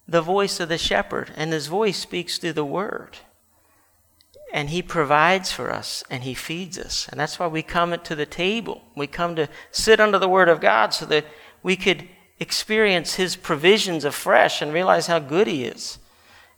the 0.09 0.23
voice 0.23 0.59
of 0.59 0.69
the 0.69 0.79
shepherd, 0.79 1.31
and 1.37 1.53
his 1.53 1.69
voice 1.69 1.99
speaks 1.99 2.39
through 2.39 2.55
the 2.55 2.65
word. 2.65 3.19
And 4.53 4.71
He 4.71 4.83
provides 4.83 5.53
for 5.53 5.71
us 5.71 6.03
and 6.11 6.25
He 6.25 6.35
feeds 6.35 6.79
us. 6.79 7.09
And 7.09 7.19
that's 7.19 7.39
why 7.39 7.47
we 7.47 7.63
come 7.63 7.97
to 7.97 8.15
the 8.15 8.27
table. 8.27 8.83
We 8.97 9.07
come 9.07 9.37
to 9.37 9.49
sit 9.71 10.01
under 10.01 10.19
the 10.19 10.29
Word 10.29 10.49
of 10.49 10.61
God 10.61 10.93
so 10.93 11.07
that 11.07 11.25
we 11.63 11.77
could 11.77 12.09
experience 12.39 13.15
His 13.15 13.37
provisions 13.37 14.05
afresh 14.05 14.61
and 14.61 14.73
realize 14.73 15.07
how 15.07 15.19
good 15.19 15.47
He 15.47 15.65
is. 15.65 15.99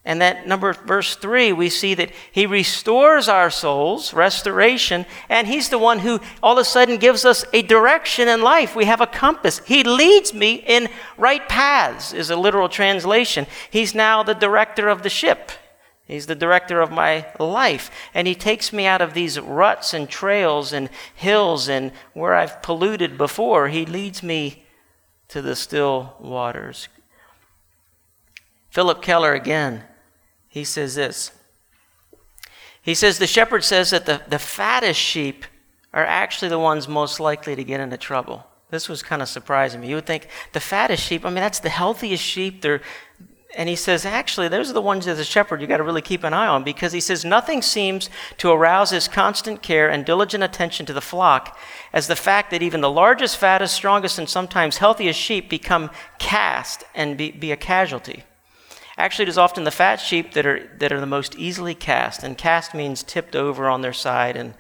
And 0.05 0.21
that 0.21 0.49
number 0.49 0.73
verse 0.73 1.15
3 1.15 1.53
we 1.53 1.69
see 1.69 1.95
that 1.95 2.11
he 2.33 2.45
restores 2.45 3.29
our 3.29 3.51
souls, 3.51 4.13
restoration, 4.13 5.07
and 5.29 5.47
he's 5.47 5.69
the 5.69 5.79
one 5.79 6.01
who 6.01 6.21
all 6.43 6.55
of 6.55 6.59
a 6.59 6.65
sudden 6.65 6.97
gives 6.97 7.25
us 7.25 7.45
a 7.53 7.63
direction 7.63 8.27
in 8.27 8.43
life. 8.43 8.75
We 8.75 8.87
have 8.87 9.01
a 9.01 9.07
compass. 9.07 9.61
He 9.65 9.85
leads 9.85 10.35
me 10.35 10.55
in 10.55 10.89
right 11.17 11.49
paths 11.49 12.13
is 12.13 12.31
a 12.31 12.37
literal 12.37 12.69
translation. 12.69 13.47
He's 13.71 13.95
now 13.95 14.25
the 14.25 14.35
director 14.35 14.89
of 14.89 15.03
the 15.03 15.11
ship. 15.11 15.53
He's 16.07 16.27
the 16.27 16.35
director 16.35 16.81
of 16.81 16.91
my 16.91 17.27
life. 17.39 17.91
And 18.13 18.27
He 18.27 18.35
takes 18.35 18.73
me 18.73 18.87
out 18.87 19.01
of 19.01 19.15
these 19.15 19.39
ruts 19.41 19.95
and 19.95 20.09
trails 20.09 20.73
and 20.73 20.91
hills 21.15 21.69
and 21.69 21.93
where 22.13 22.35
I've 22.35 22.63
polluted 22.63 23.17
before. 23.17 23.69
He 23.69 23.87
leads 23.87 24.23
me 24.23 24.65
to 25.29 25.41
the 25.41 25.57
still 25.57 26.17
waters. 26.21 26.89
Phillip 28.71 29.03
Keller 29.03 29.35
again, 29.35 29.85
he 30.49 30.65
says 30.65 30.95
this. 30.95 31.31
He 32.83 32.95
says 32.95 33.19
the 33.19 33.27
shepherd 33.27 33.65
says 33.65 33.91
that 33.91 34.07
the, 34.07 34.23
the 34.29 34.39
fattest 34.39 34.99
sheep 34.99 35.45
are 35.95 36.05
actually 36.05 36.49
the 36.49 36.59
ones 36.59 36.89
most 36.89 37.21
likely 37.21 37.55
to 37.55 37.65
get 37.65 37.81
into 37.81 37.97
trouble. 37.97 38.47
This 38.71 38.89
was 38.89 39.03
kind 39.03 39.21
of 39.21 39.29
surprising 39.29 39.83
me. 39.83 39.89
You 39.89 39.97
would 39.97 40.07
think 40.07 40.29
the 40.53 40.61
fattest 40.61 41.03
sheep, 41.03 41.25
I 41.25 41.29
mean, 41.29 41.37
that's 41.37 41.61
the 41.61 41.69
healthiest 41.69 42.25
sheep. 42.25 42.63
They're 42.63 42.81
and 43.55 43.69
he 43.69 43.77
says, 43.77 44.05
actually, 44.07 44.49
those 44.49 44.71
are 44.71 44.75
the 44.75 44.81
ones 44.81 45.07
as 45.07 45.19
a 45.19 45.25
shepherd 45.25 45.61
you 45.61 45.67
got 45.67 45.77
to 45.77 45.83
really 45.83 46.03
keep 46.03 46.25
an 46.25 46.33
eye 46.33 46.47
on 46.47 46.65
because 46.65 46.93
he 46.93 47.01
says, 47.01 47.25
nothing 47.25 47.61
seems 47.63 48.09
to 48.39 48.51
arouse 48.51 48.91
his 48.91 49.09
constant 49.09 49.63
care 49.63 49.91
and 49.91 50.05
diligent 50.05 50.43
attention 50.43 50.87
to 50.87 50.93
the 50.93 51.01
flock 51.01 51.59
as 51.93 52.07
the 52.07 52.17
fact 52.17 52.51
that 52.51 52.63
even 52.63 52.81
the 52.81 52.91
largest, 52.91 53.37
fattest, 53.37 53.75
strongest, 53.75 54.19
and 54.19 54.29
sometimes 54.29 54.79
healthiest 54.79 55.21
sheep 55.21 55.51
become 55.51 55.91
cast 56.19 56.85
and 56.95 57.17
be, 57.17 57.31
be 57.31 57.53
a 57.53 57.57
casualty. 57.57 58.25
Actually, 58.97 59.25
it 59.25 59.29
is 59.29 59.39
often 59.39 59.65
the 59.65 59.71
fat 59.71 59.97
sheep 59.97 60.33
that 60.33 60.47
are, 60.47 60.69
that 60.79 60.93
are 60.93 61.01
the 61.01 61.07
most 61.07 61.35
easily 61.37 61.75
cast, 61.75 62.23
and 62.23 62.37
cast 62.39 62.75
means 62.75 63.03
tipped 63.03 63.35
over 63.35 63.69
on 63.69 63.81
their 63.81 63.93
side 63.93 64.37
and 64.37 64.55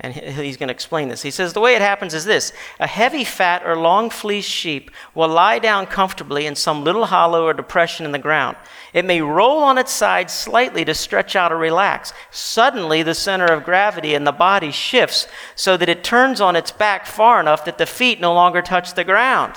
and 0.00 0.12
he's 0.12 0.56
going 0.56 0.68
to 0.68 0.74
explain 0.74 1.08
this. 1.08 1.22
He 1.22 1.30
says 1.30 1.52
the 1.52 1.60
way 1.60 1.76
it 1.76 1.80
happens 1.80 2.14
is 2.14 2.24
this 2.24 2.52
a 2.80 2.86
heavy, 2.86 3.22
fat, 3.22 3.62
or 3.64 3.76
long 3.76 4.10
fleeced 4.10 4.50
sheep 4.50 4.90
will 5.14 5.28
lie 5.28 5.60
down 5.60 5.86
comfortably 5.86 6.46
in 6.46 6.56
some 6.56 6.82
little 6.82 7.06
hollow 7.06 7.46
or 7.46 7.54
depression 7.54 8.04
in 8.04 8.10
the 8.10 8.18
ground. 8.18 8.56
It 8.92 9.04
may 9.04 9.20
roll 9.20 9.62
on 9.62 9.78
its 9.78 9.92
side 9.92 10.30
slightly 10.30 10.84
to 10.84 10.94
stretch 10.94 11.36
out 11.36 11.52
or 11.52 11.56
relax. 11.56 12.12
Suddenly, 12.32 13.04
the 13.04 13.14
center 13.14 13.46
of 13.46 13.64
gravity 13.64 14.14
in 14.14 14.24
the 14.24 14.32
body 14.32 14.72
shifts 14.72 15.28
so 15.54 15.76
that 15.76 15.88
it 15.88 16.02
turns 16.02 16.40
on 16.40 16.56
its 16.56 16.72
back 16.72 17.06
far 17.06 17.38
enough 17.38 17.64
that 17.64 17.78
the 17.78 17.86
feet 17.86 18.20
no 18.20 18.34
longer 18.34 18.62
touch 18.62 18.94
the 18.94 19.04
ground. 19.04 19.54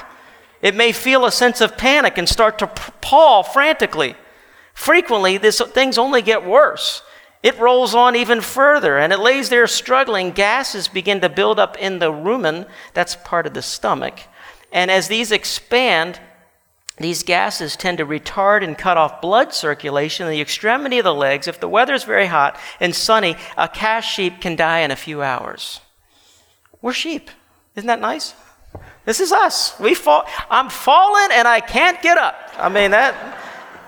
It 0.61 0.75
may 0.75 0.91
feel 0.91 1.25
a 1.25 1.31
sense 1.31 1.61
of 1.61 1.77
panic 1.77 2.17
and 2.17 2.29
start 2.29 2.59
to 2.59 2.67
paw 2.67 3.41
frantically. 3.41 4.15
Frequently, 4.73 5.37
this, 5.37 5.59
things 5.73 5.97
only 5.97 6.21
get 6.21 6.45
worse. 6.45 7.01
It 7.43 7.59
rolls 7.59 7.93
on 7.93 8.15
even 8.15 8.41
further 8.41 8.97
and 8.97 9.13
it 9.13 9.19
lays 9.19 9.49
there 9.49 9.67
struggling. 9.67 10.31
Gases 10.31 10.87
begin 10.87 11.21
to 11.21 11.29
build 11.29 11.59
up 11.59 11.77
in 11.77 11.99
the 11.99 12.11
rumen, 12.11 12.67
that's 12.93 13.15
part 13.15 13.45
of 13.45 13.53
the 13.53 13.61
stomach. 13.61 14.19
And 14.71 14.91
as 14.91 15.07
these 15.07 15.31
expand, 15.31 16.19
these 16.97 17.23
gases 17.23 17.75
tend 17.75 17.99
to 17.99 18.05
retard 18.05 18.63
and 18.63 18.77
cut 18.77 18.97
off 18.97 19.21
blood 19.21 19.53
circulation 19.53 20.25
in 20.25 20.31
the 20.31 20.41
extremity 20.41 20.97
of 20.97 21.03
the 21.03 21.13
legs. 21.13 21.47
If 21.47 21.59
the 21.59 21.69
weather 21.69 21.93
is 21.93 22.03
very 22.03 22.25
hot 22.25 22.57
and 22.79 22.95
sunny, 22.95 23.35
a 23.55 23.67
cast 23.67 24.09
sheep 24.09 24.41
can 24.41 24.55
die 24.55 24.79
in 24.79 24.89
a 24.89 24.95
few 24.95 25.21
hours. 25.21 25.81
We're 26.81 26.93
sheep. 26.93 27.29
Isn't 27.75 27.87
that 27.87 28.01
nice? 28.01 28.33
This 29.05 29.19
is 29.19 29.31
us. 29.31 29.79
We 29.79 29.93
fall. 29.93 30.25
I'm 30.49 30.69
falling 30.69 31.29
and 31.31 31.47
I 31.47 31.61
can't 31.61 32.01
get 32.01 32.17
up. 32.17 32.35
I 32.57 32.67
mean 32.67 32.91
that. 32.91 33.37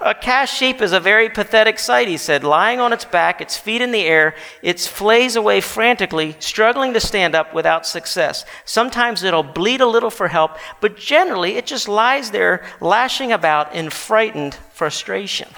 A 0.02 0.16
cast 0.16 0.56
sheep 0.56 0.82
is 0.82 0.94
a 0.94 1.00
very 1.00 1.30
pathetic 1.30 1.78
sight, 1.78 2.08
he 2.08 2.16
said, 2.16 2.46
lying 2.46 2.80
on 2.80 2.94
its 2.94 3.04
back, 3.04 3.42
its 3.42 3.58
feet 3.58 3.82
in 3.82 3.92
the 3.92 4.06
air, 4.06 4.34
its 4.62 4.88
flays 4.88 5.36
away 5.36 5.60
frantically, 5.60 6.38
struggling 6.40 6.94
to 6.94 7.02
stand 7.02 7.36
up 7.36 7.54
without 7.54 7.86
success. 7.86 8.46
Sometimes 8.64 9.24
it'll 9.24 9.44
bleat 9.44 9.82
a 9.82 9.86
little 9.86 10.10
for 10.10 10.30
help, 10.30 10.58
but 10.80 10.96
generally 10.96 11.58
it 11.58 11.66
just 11.66 11.90
lies 11.90 12.32
there 12.32 12.64
lashing 12.80 13.34
about 13.34 13.76
in 13.76 13.90
frightened 13.90 14.56
frustration. 14.72 15.50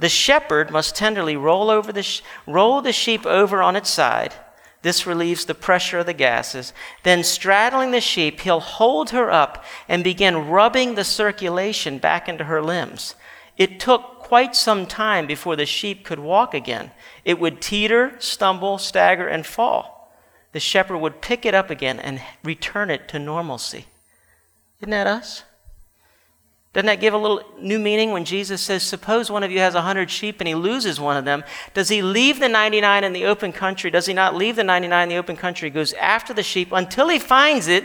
The 0.00 0.08
shepherd 0.08 0.72
must 0.72 0.96
tenderly 0.96 1.36
roll, 1.36 1.70
over 1.70 1.92
the 1.92 2.02
sh- 2.02 2.22
roll 2.48 2.82
the 2.82 2.92
sheep 2.92 3.24
over 3.24 3.62
on 3.62 3.76
its 3.76 3.90
side. 3.90 4.34
This 4.82 5.06
relieves 5.06 5.44
the 5.44 5.54
pressure 5.54 6.00
of 6.00 6.06
the 6.06 6.12
gases. 6.12 6.72
Then, 7.04 7.22
straddling 7.22 7.92
the 7.92 8.00
sheep, 8.00 8.40
he'll 8.40 8.60
hold 8.60 9.10
her 9.10 9.30
up 9.30 9.64
and 9.88 10.02
begin 10.02 10.48
rubbing 10.48 10.96
the 10.96 11.04
circulation 11.04 11.98
back 11.98 12.28
into 12.28 12.44
her 12.44 12.60
limbs. 12.60 13.14
It 13.56 13.80
took 13.80 14.18
quite 14.18 14.54
some 14.54 14.86
time 14.86 15.26
before 15.26 15.56
the 15.56 15.66
sheep 15.66 16.04
could 16.04 16.18
walk 16.18 16.52
again. 16.52 16.90
It 17.24 17.38
would 17.38 17.60
teeter, 17.60 18.16
stumble, 18.18 18.78
stagger, 18.78 19.28
and 19.28 19.46
fall. 19.46 20.12
The 20.52 20.60
shepherd 20.60 20.98
would 20.98 21.20
pick 21.20 21.46
it 21.46 21.54
up 21.54 21.70
again 21.70 21.98
and 22.00 22.20
return 22.42 22.90
it 22.90 23.08
to 23.08 23.18
normalcy. 23.18 23.86
Isn't 24.80 24.90
that 24.90 25.06
us? 25.06 25.44
Doesn't 26.76 26.88
that 26.88 27.00
give 27.00 27.14
a 27.14 27.18
little 27.18 27.42
new 27.58 27.78
meaning 27.78 28.10
when 28.10 28.26
Jesus 28.26 28.60
says, 28.60 28.82
Suppose 28.82 29.30
one 29.30 29.42
of 29.42 29.50
you 29.50 29.60
has 29.60 29.74
a 29.74 29.80
hundred 29.80 30.10
sheep 30.10 30.42
and 30.42 30.48
he 30.48 30.54
loses 30.54 31.00
one 31.00 31.16
of 31.16 31.24
them? 31.24 31.42
Does 31.72 31.88
he 31.88 32.02
leave 32.02 32.38
the 32.38 32.50
99 32.50 33.02
in 33.02 33.14
the 33.14 33.24
open 33.24 33.50
country? 33.50 33.90
Does 33.90 34.04
he 34.04 34.12
not 34.12 34.34
leave 34.34 34.56
the 34.56 34.64
99 34.64 35.04
in 35.04 35.08
the 35.08 35.16
open 35.16 35.36
country? 35.36 35.70
He 35.70 35.74
goes 35.74 35.94
after 35.94 36.34
the 36.34 36.42
sheep 36.42 36.72
until 36.72 37.08
he 37.08 37.18
finds 37.18 37.66
it. 37.66 37.84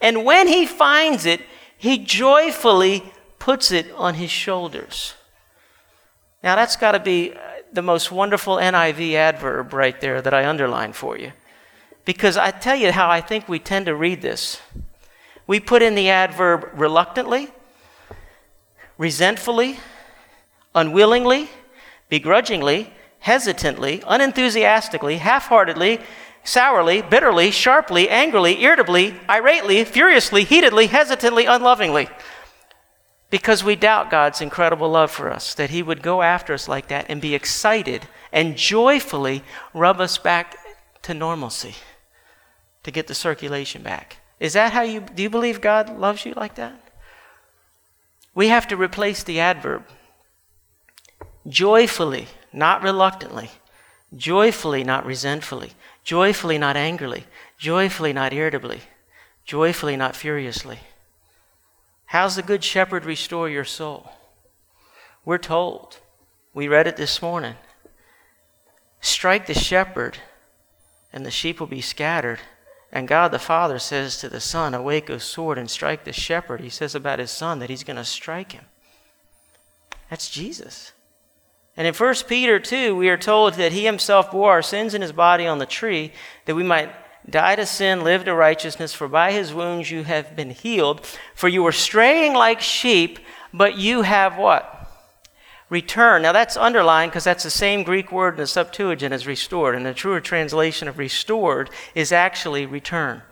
And 0.00 0.24
when 0.24 0.48
he 0.48 0.64
finds 0.64 1.26
it, 1.26 1.42
he 1.76 1.98
joyfully 1.98 3.12
puts 3.40 3.72
it 3.72 3.90
on 3.96 4.14
his 4.14 4.30
shoulders. 4.30 5.14
Now, 6.44 6.54
that's 6.54 6.76
got 6.76 6.92
to 6.92 7.00
be 7.00 7.32
uh, 7.32 7.38
the 7.72 7.82
most 7.82 8.12
wonderful 8.12 8.56
NIV 8.56 9.14
adverb 9.14 9.72
right 9.72 10.00
there 10.00 10.22
that 10.22 10.32
I 10.32 10.46
underline 10.46 10.92
for 10.92 11.18
you. 11.18 11.32
Because 12.04 12.36
I 12.36 12.52
tell 12.52 12.76
you 12.76 12.92
how 12.92 13.10
I 13.10 13.20
think 13.20 13.48
we 13.48 13.58
tend 13.58 13.86
to 13.86 13.94
read 13.94 14.22
this. 14.22 14.60
We 15.46 15.58
put 15.58 15.82
in 15.82 15.96
the 15.96 16.08
adverb 16.08 16.70
reluctantly, 16.74 17.48
resentfully, 18.96 19.80
unwillingly, 20.74 21.48
begrudgingly, 22.08 22.92
hesitantly, 23.18 24.02
unenthusiastically, 24.06 25.16
half 25.16 25.46
heartedly, 25.46 26.00
sourly, 26.44 27.02
bitterly, 27.02 27.50
sharply, 27.50 28.08
angrily, 28.08 28.62
irritably, 28.62 29.14
irately, 29.28 29.84
furiously, 29.84 30.44
heatedly, 30.44 30.86
hesitantly, 30.86 31.46
unlovingly 31.46 32.08
because 33.30 33.62
we 33.62 33.76
doubt 33.76 34.10
God's 34.10 34.40
incredible 34.40 34.90
love 34.90 35.10
for 35.10 35.32
us, 35.32 35.54
that 35.54 35.70
He 35.70 35.82
would 35.82 36.02
go 36.02 36.22
after 36.22 36.52
us 36.52 36.68
like 36.68 36.88
that 36.88 37.06
and 37.08 37.20
be 37.20 37.34
excited 37.34 38.08
and 38.32 38.56
joyfully 38.56 39.42
rub 39.72 40.00
us 40.00 40.18
back 40.18 40.56
to 41.02 41.14
normalcy 41.14 41.76
to 42.82 42.90
get 42.90 43.06
the 43.06 43.14
circulation 43.14 43.82
back. 43.82 44.16
Is 44.40 44.54
that 44.54 44.72
how 44.72 44.82
you 44.82 45.00
do 45.00 45.22
you 45.22 45.30
believe 45.30 45.60
God 45.60 45.98
loves 45.98 46.24
you 46.24 46.32
like 46.34 46.56
that? 46.56 46.74
We 48.34 48.48
have 48.48 48.66
to 48.68 48.76
replace 48.76 49.22
the 49.22 49.40
adverb. 49.40 49.84
Joyfully, 51.46 52.26
not 52.52 52.82
reluctantly. 52.82 53.50
Joyfully, 54.16 54.82
not 54.82 55.06
resentfully. 55.06 55.72
Joyfully, 56.04 56.58
not 56.58 56.76
angrily. 56.76 57.24
Joyfully, 57.58 58.12
not 58.12 58.32
irritably. 58.32 58.80
Joyfully, 59.44 59.96
not 59.96 60.16
furiously. 60.16 60.80
How's 62.10 62.34
the 62.34 62.42
Good 62.42 62.64
Shepherd 62.64 63.04
restore 63.04 63.48
your 63.48 63.64
soul? 63.64 64.10
We're 65.24 65.38
told, 65.38 65.98
we 66.52 66.66
read 66.66 66.88
it 66.88 66.96
this 66.96 67.22
morning 67.22 67.54
strike 69.00 69.46
the 69.46 69.54
shepherd, 69.54 70.18
and 71.12 71.24
the 71.24 71.30
sheep 71.30 71.60
will 71.60 71.68
be 71.68 71.80
scattered. 71.80 72.40
And 72.90 73.06
God 73.06 73.30
the 73.30 73.38
Father 73.38 73.78
says 73.78 74.16
to 74.16 74.28
the 74.28 74.40
Son, 74.40 74.74
Awake, 74.74 75.08
O 75.08 75.18
sword, 75.18 75.56
and 75.56 75.70
strike 75.70 76.02
the 76.02 76.12
shepherd. 76.12 76.60
He 76.60 76.68
says 76.68 76.96
about 76.96 77.20
his 77.20 77.30
Son 77.30 77.60
that 77.60 77.70
he's 77.70 77.84
going 77.84 77.96
to 77.96 78.04
strike 78.04 78.50
him. 78.50 78.64
That's 80.10 80.28
Jesus. 80.28 80.90
And 81.76 81.86
in 81.86 81.94
1 81.94 82.14
Peter 82.26 82.58
2, 82.58 82.96
we 82.96 83.08
are 83.08 83.16
told 83.16 83.54
that 83.54 83.70
he 83.70 83.84
himself 83.84 84.32
bore 84.32 84.50
our 84.50 84.62
sins 84.62 84.94
in 84.94 85.02
his 85.02 85.12
body 85.12 85.46
on 85.46 85.58
the 85.58 85.64
tree, 85.64 86.12
that 86.46 86.56
we 86.56 86.64
might 86.64 86.92
die 87.30 87.56
to 87.56 87.66
sin, 87.66 88.04
live 88.04 88.24
to 88.24 88.34
righteousness, 88.34 88.92
for 88.92 89.08
by 89.08 89.32
his 89.32 89.54
wounds 89.54 89.90
you 89.90 90.04
have 90.04 90.36
been 90.36 90.50
healed. 90.50 91.06
For 91.34 91.48
you 91.48 91.62
were 91.62 91.72
straying 91.72 92.34
like 92.34 92.60
sheep, 92.60 93.18
but 93.52 93.76
you 93.76 94.02
have 94.02 94.36
what? 94.36 94.76
Return. 95.68 96.22
Now 96.22 96.32
that's 96.32 96.56
underlined 96.56 97.12
because 97.12 97.24
that's 97.24 97.44
the 97.44 97.50
same 97.50 97.84
Greek 97.84 98.10
word 98.10 98.34
in 98.34 98.40
the 98.40 98.46
Septuagint 98.46 99.14
as 99.14 99.26
restored. 99.26 99.74
And 99.74 99.86
the 99.86 99.94
truer 99.94 100.20
translation 100.20 100.88
of 100.88 100.98
restored 100.98 101.70
is 101.94 102.12
actually 102.12 102.66
return. 102.66 103.22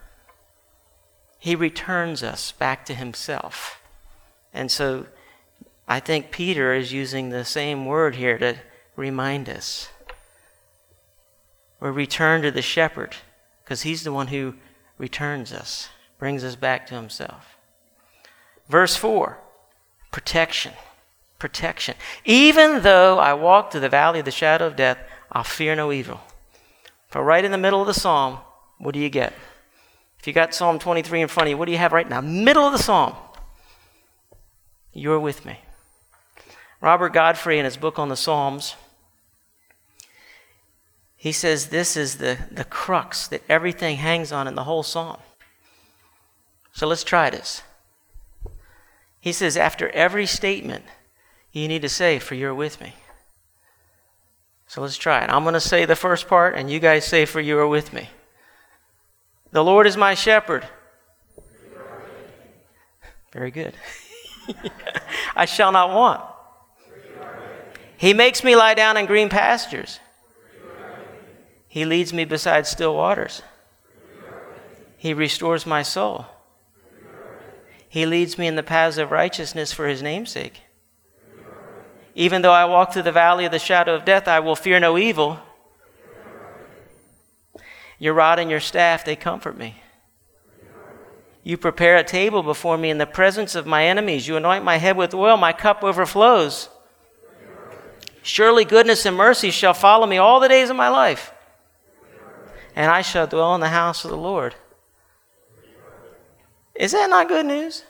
He 1.39 1.55
returns 1.55 2.23
us 2.23 2.53
back 2.53 2.85
to 2.87 2.95
himself. 2.95 3.81
And 4.55 4.71
so 4.71 5.07
I 5.87 6.01
think 6.01 6.31
Peter 6.31 6.75
is 6.75 6.93
using 6.93 7.31
the 7.31 7.45
same 7.45 7.87
word 7.87 8.17
here 8.17 8.39
to 8.39 8.59
remind 8.97 9.49
us. 9.49 9.89
We're 11.81 11.93
returned 11.93 12.43
to 12.43 12.51
the 12.51 12.63
shepherd 12.63 13.17
because 13.69 13.83
he's 13.83 14.03
the 14.03 14.13
one 14.15 14.29
who 14.29 14.55
returns 14.97 15.53
us, 15.53 15.91
brings 16.19 16.43
us 16.43 16.57
back 16.57 16.87
to 16.87 16.95
himself. 16.95 17.59
Verse 18.67 18.97
4 18.97 19.37
protection. 20.11 20.73
Protection. 21.39 21.95
Even 22.25 22.81
though 22.81 23.19
I 23.19 23.35
walk 23.35 23.71
through 23.71 23.83
the 23.83 23.91
valley 23.91 24.21
of 24.21 24.25
the 24.25 24.31
shadow 24.31 24.67
of 24.67 24.75
death, 24.75 24.97
I'll 25.31 25.45
fear 25.45 25.77
no 25.77 25.93
evil. 25.93 26.23
For 27.09 27.23
right 27.23 27.45
in 27.45 27.53
the 27.53 27.59
middle 27.59 27.83
of 27.83 27.87
the 27.87 27.93
psalm, 27.93 28.39
what 28.79 28.95
do 28.95 29.01
you 29.01 29.11
get? 29.11 29.35
If 30.19 30.27
you 30.27 30.33
got 30.33 30.55
Psalm 30.55 30.79
23 30.79 31.21
in 31.21 31.29
front 31.29 31.49
of 31.49 31.51
you, 31.51 31.59
what 31.59 31.67
do 31.67 31.73
you 31.73 31.79
have 31.79 31.93
right 31.93 32.09
now? 32.09 32.23
Middle 32.23 32.65
of 32.65 32.73
the 32.73 32.79
psalm. 32.79 33.15
You're 34.95 35.21
with 35.21 35.45
me. 35.45 35.61
Robert 36.81 37.11
Godfrey, 37.11 37.59
in 37.59 37.67
his 37.67 37.77
book 37.77 37.99
on 37.99 38.09
the 38.09 38.17
Psalms, 38.17 38.77
he 41.21 41.33
says 41.33 41.67
this 41.67 41.97
is 41.97 42.19
the, 42.19 42.39
the 42.49 42.65
crux 42.65 43.27
that 43.27 43.43
everything 43.49 43.97
hangs 43.97 44.31
on 44.31 44.47
in 44.47 44.55
the 44.55 44.65
whole 44.65 44.85
psalm. 44.85 45.19
So 46.73 46.87
let's 46.87 47.03
try 47.03 47.29
this. 47.29 47.63
He 49.19 49.33
says, 49.33 49.57
after 49.57 49.89
every 49.91 50.27
statement, 50.27 50.85
you 51.51 51.67
need 51.67 51.83
to 51.83 51.89
say, 51.89 52.21
For 52.21 52.37
you're 52.37 52.55
with 52.55 52.81
me. 52.81 52.95
So 54.69 54.81
let's 54.81 54.97
try 54.97 55.25
it. 55.25 55.29
I'm 55.29 55.43
going 55.43 55.55
to 55.55 55.61
say 55.61 55.85
the 55.85 55.97
first 55.97 56.29
part, 56.29 56.55
and 56.55 56.71
you 56.71 56.79
guys 56.79 57.05
say, 57.05 57.25
For 57.25 57.41
you 57.41 57.59
are 57.59 57.67
with 57.67 57.93
me. 57.93 58.11
The 59.51 59.65
Lord 59.65 59.89
is 59.89 59.97
my 59.97 60.15
shepherd. 60.15 60.69
Very 63.33 63.51
good. 63.51 63.75
I 65.35 65.47
shall 65.47 65.73
not 65.73 65.93
want. 65.93 66.23
He 67.97 68.15
makes 68.15 68.45
me 68.45 68.55
lie 68.55 68.75
down 68.75 68.97
in 68.97 69.07
green 69.07 69.29
pastures. 69.29 69.99
He 71.79 71.85
leads 71.85 72.13
me 72.13 72.25
beside 72.25 72.67
still 72.67 72.97
waters. 72.97 73.41
He 74.97 75.15
restores 75.15 75.65
my 75.65 75.85
soul. 75.85 76.27
He 77.89 78.05
leads 78.05 78.37
me 78.37 78.49
in 78.49 78.57
the 78.57 78.65
paths 78.65 78.99
of 78.99 79.13
righteousness 79.13 79.73
for 79.73 79.87
his 79.87 80.03
name'sake. 80.03 80.61
Even 82.17 82.43
though 82.43 82.53
I 82.53 82.65
walk 82.65 82.93
through 82.93 83.05
the 83.05 83.13
valley 83.13 83.45
of 83.45 83.53
the 83.53 83.61
shadow 83.61 83.95
of 83.95 84.05
death, 84.05 84.27
I 84.27 84.41
will 84.41 84.57
fear 84.57 84.81
no 84.81 84.99
evil. 84.99 85.39
Your 88.01 88.15
rod 88.15 88.41
and 88.41 88.51
your 88.51 88.59
staff, 88.59 89.05
they 89.05 89.15
comfort 89.15 89.57
me. 89.57 89.81
You 91.45 91.57
prepare 91.57 91.97
a 91.97 92.03
table 92.03 92.43
before 92.43 92.77
me 92.77 92.91
in 92.91 92.99
the 92.99 93.07
presence 93.07 93.55
of 93.55 93.69
my 93.69 93.85
enemies. 93.85 94.27
You 94.27 94.37
anoint 94.37 94.65
my 94.65 94.79
head 94.79 94.97
with 94.97 95.15
oil, 95.15 95.37
my 95.37 95.53
cup 95.53 95.85
overflows. 95.85 96.71
Surely 98.25 98.65
goodness 98.65 99.07
and 99.07 99.17
mercy 99.17 99.53
shall 99.53 99.75
follow 99.75 100.09
me 100.09 100.19
all 100.19 100.41
the 100.41 100.49
days 100.49 100.71
of 100.71 100.77
my 100.77 100.89
life, 100.89 101.33
and 102.79 102.93
I 102.93 103.03
shall 103.03 103.27
dwell 103.27 103.57
in 103.57 103.61
the 103.61 103.71
house 103.71 104.05
of 104.05 104.13
the 104.13 104.17
Lord. 104.17 104.55
Is 106.77 106.93
that 106.93 107.11
not 107.11 107.27
good 107.27 107.45
news? 107.45 107.83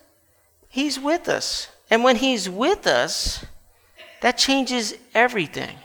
He's 0.66 0.98
with 0.98 1.28
us. 1.28 1.68
And 1.90 2.02
when 2.02 2.16
He's 2.16 2.48
with 2.48 2.86
us, 2.86 3.44
that 4.22 4.38
changes 4.38 4.94
everything. 5.14 5.76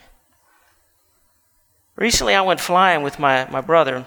Recently, 1.97 2.33
I 2.33 2.41
went 2.43 2.61
flying 2.61 3.03
with 3.03 3.19
my, 3.19 3.45
my 3.51 3.59
brother. 3.59 4.05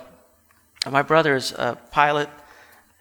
My 0.90 1.02
brother 1.02 1.36
is 1.36 1.52
a 1.52 1.76
pilot. 1.90 2.30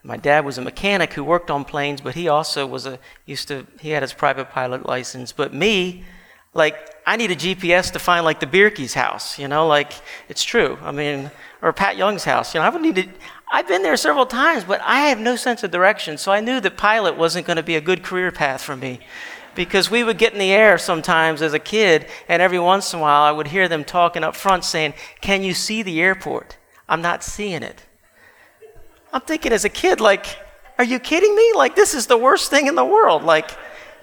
My 0.04 0.18
dad 0.18 0.44
was 0.44 0.58
a 0.58 0.62
mechanic 0.62 1.14
who 1.14 1.24
worked 1.24 1.50
on 1.50 1.64
planes, 1.64 2.02
but 2.02 2.16
he 2.16 2.28
also 2.28 2.68
was 2.68 2.86
a 2.86 3.00
used 3.26 3.48
to 3.48 3.68
he 3.80 3.92
had 3.92 4.04
his 4.04 4.14
private 4.14 4.50
pilot 4.50 4.86
license. 4.86 5.32
But 5.32 5.54
me, 5.54 6.04
like 6.54 6.76
I 7.06 7.16
need 7.16 7.32
a 7.32 7.36
GPS 7.36 7.92
to 7.94 8.00
find 8.00 8.26
like 8.26 8.40
the 8.40 8.48
Bierke's 8.48 8.94
house, 8.94 9.40
you 9.40 9.48
know, 9.48 9.68
like 9.68 9.94
it's 10.28 10.44
true. 10.44 10.78
I 10.82 10.92
mean, 10.92 11.32
or 11.66 11.74
Pat 11.74 11.98
Young's 11.98 12.24
house. 12.24 12.54
You 12.54 12.60
know, 12.60 12.68
I 12.68 12.70
would 12.70 12.82
need 12.84 12.96
to 12.96 13.08
I've 13.52 13.68
been 13.68 13.84
there 13.84 13.98
several 13.98 14.26
times, 14.26 14.64
but 14.64 14.82
I 14.82 15.08
have 15.08 15.20
no 15.20 15.36
sense 15.36 15.64
of 15.64 15.72
direction. 15.72 16.18
So 16.18 16.32
I 16.32 16.40
knew 16.40 16.60
that 16.60 16.78
pilot 16.78 17.18
wasn't 17.18 17.48
going 17.48 17.58
to 17.58 17.64
be 17.64 17.76
a 17.76 17.82
good 17.82 18.04
career 18.04 18.32
path 18.32 18.62
for 18.62 18.76
me 18.76 19.00
because 19.56 19.90
we 19.90 20.04
would 20.04 20.18
get 20.18 20.34
in 20.34 20.40
the 20.40 20.52
air 20.52 20.78
sometimes 20.78 21.42
as 21.42 21.54
a 21.54 21.60
kid, 21.60 22.08
and 22.28 22.42
every 22.42 22.60
once 22.60 22.94
in 22.94 23.00
a 23.00 23.02
while 23.02 23.24
I 23.24 23.32
would 23.32 23.48
hear 23.48 23.68
them 23.68 23.84
talking 23.84 24.24
up 24.24 24.36
front 24.36 24.64
saying, 24.64 24.94
Can 25.22 25.42
you 25.42 25.54
see 25.54 25.82
the 25.82 26.02
airport? 26.02 26.58
I'm 26.88 27.02
not 27.02 27.24
seeing 27.24 27.64
it. 27.64 27.84
I'm 29.12 29.22
thinking 29.22 29.52
as 29.52 29.66
a 29.66 29.70
kid, 29.70 30.00
like, 30.00 30.38
Are 30.78 30.84
you 30.84 31.00
kidding 31.00 31.36
me? 31.36 31.54
Like, 31.56 31.76
this 31.76 31.96
is 31.96 32.06
the 32.06 32.18
worst 32.18 32.52
thing 32.52 32.68
in 32.68 32.76
the 32.76 32.86
world. 32.86 33.24
Like, 33.24 33.52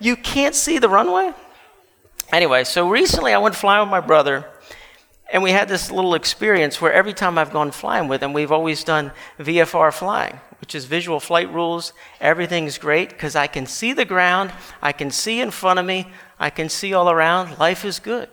you 0.00 0.16
can't 0.16 0.54
see 0.54 0.78
the 0.78 0.88
runway? 0.88 1.32
Anyway, 2.32 2.64
so 2.64 2.88
recently 2.88 3.34
I 3.34 3.38
went 3.38 3.54
flying 3.54 3.82
with 3.82 3.90
my 3.90 4.00
brother, 4.00 4.46
and 5.32 5.42
we 5.42 5.50
had 5.50 5.68
this 5.68 5.90
little 5.90 6.14
experience 6.14 6.80
where 6.80 6.92
every 6.92 7.12
time 7.12 7.38
I've 7.38 7.52
gone 7.52 7.72
flying 7.72 8.06
with 8.06 8.22
him, 8.22 8.32
we've 8.32 8.52
always 8.52 8.84
done 8.84 9.10
VFR 9.40 9.92
flying 9.92 10.38
which 10.62 10.76
is 10.76 10.84
visual 10.84 11.18
flight 11.18 11.52
rules. 11.52 11.92
Everything's 12.20 12.78
great 12.78 13.08
because 13.08 13.34
I 13.34 13.48
can 13.48 13.66
see 13.66 13.92
the 13.92 14.04
ground, 14.04 14.52
I 14.80 14.92
can 14.92 15.10
see 15.10 15.40
in 15.40 15.50
front 15.50 15.80
of 15.80 15.84
me, 15.84 16.06
I 16.38 16.50
can 16.50 16.68
see 16.68 16.94
all 16.94 17.10
around. 17.10 17.58
Life 17.58 17.84
is 17.84 17.98
good. 17.98 18.28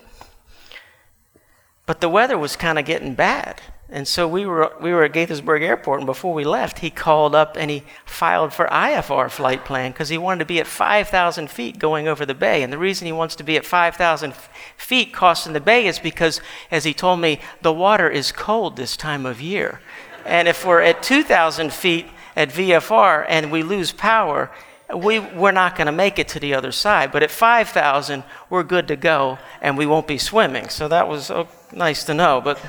But 1.87 2.01
the 2.01 2.07
weather 2.07 2.37
was 2.37 2.55
kind 2.55 2.77
of 2.77 2.85
getting 2.85 3.15
bad. 3.15 3.59
And 3.91 4.07
so 4.07 4.27
we 4.27 4.45
were, 4.45 4.71
we 4.79 4.93
were 4.93 5.03
at 5.03 5.13
Gaithersburg 5.13 5.61
Airport, 5.61 6.01
and 6.01 6.05
before 6.05 6.33
we 6.33 6.43
left, 6.43 6.79
he 6.79 6.91
called 6.91 7.33
up 7.33 7.57
and 7.57 7.71
he 7.71 7.83
filed 8.05 8.53
for 8.53 8.67
IFR 8.67 9.31
flight 9.31 9.65
plan 9.65 9.91
because 9.91 10.09
he 10.09 10.17
wanted 10.17 10.39
to 10.39 10.45
be 10.45 10.59
at 10.59 10.67
5,000 10.67 11.49
feet 11.49 11.79
going 11.79 12.07
over 12.07 12.23
the 12.23 12.35
bay. 12.35 12.61
And 12.61 12.71
the 12.71 12.77
reason 12.77 13.07
he 13.07 13.11
wants 13.11 13.35
to 13.37 13.43
be 13.43 13.57
at 13.57 13.65
5,000 13.65 14.35
feet 14.77 15.11
crossing 15.11 15.53
the 15.53 15.59
bay 15.59 15.87
is 15.87 15.97
because, 15.97 16.39
as 16.69 16.83
he 16.83 16.93
told 16.93 17.19
me, 17.19 17.39
the 17.63 17.73
water 17.73 18.07
is 18.09 18.31
cold 18.31 18.75
this 18.75 18.95
time 18.95 19.25
of 19.25 19.41
year. 19.41 19.81
And 20.23 20.47
if 20.47 20.63
we're 20.63 20.81
at 20.81 21.01
2,000 21.01 21.73
feet, 21.73 22.05
at 22.39 22.49
VFR 22.49 23.25
and 23.27 23.51
we 23.51 23.63
lose 23.63 23.91
power, 23.91 24.49
we, 24.95 25.19
we're 25.19 25.51
not 25.51 25.75
going 25.75 25.87
to 25.87 25.91
make 25.91 26.17
it 26.17 26.29
to 26.29 26.39
the 26.39 26.53
other 26.53 26.71
side. 26.71 27.11
But 27.11 27.21
at 27.21 27.31
5,000, 27.31 28.23
we're 28.49 28.63
good 28.63 28.87
to 28.87 28.95
go 28.95 29.37
and 29.61 29.77
we 29.77 29.85
won't 29.85 30.07
be 30.07 30.17
swimming. 30.17 30.69
So 30.69 30.87
that 30.87 31.07
was 31.07 31.29
oh, 31.29 31.49
nice 31.73 32.05
to 32.05 32.13
know. 32.13 32.39
But 32.41 32.59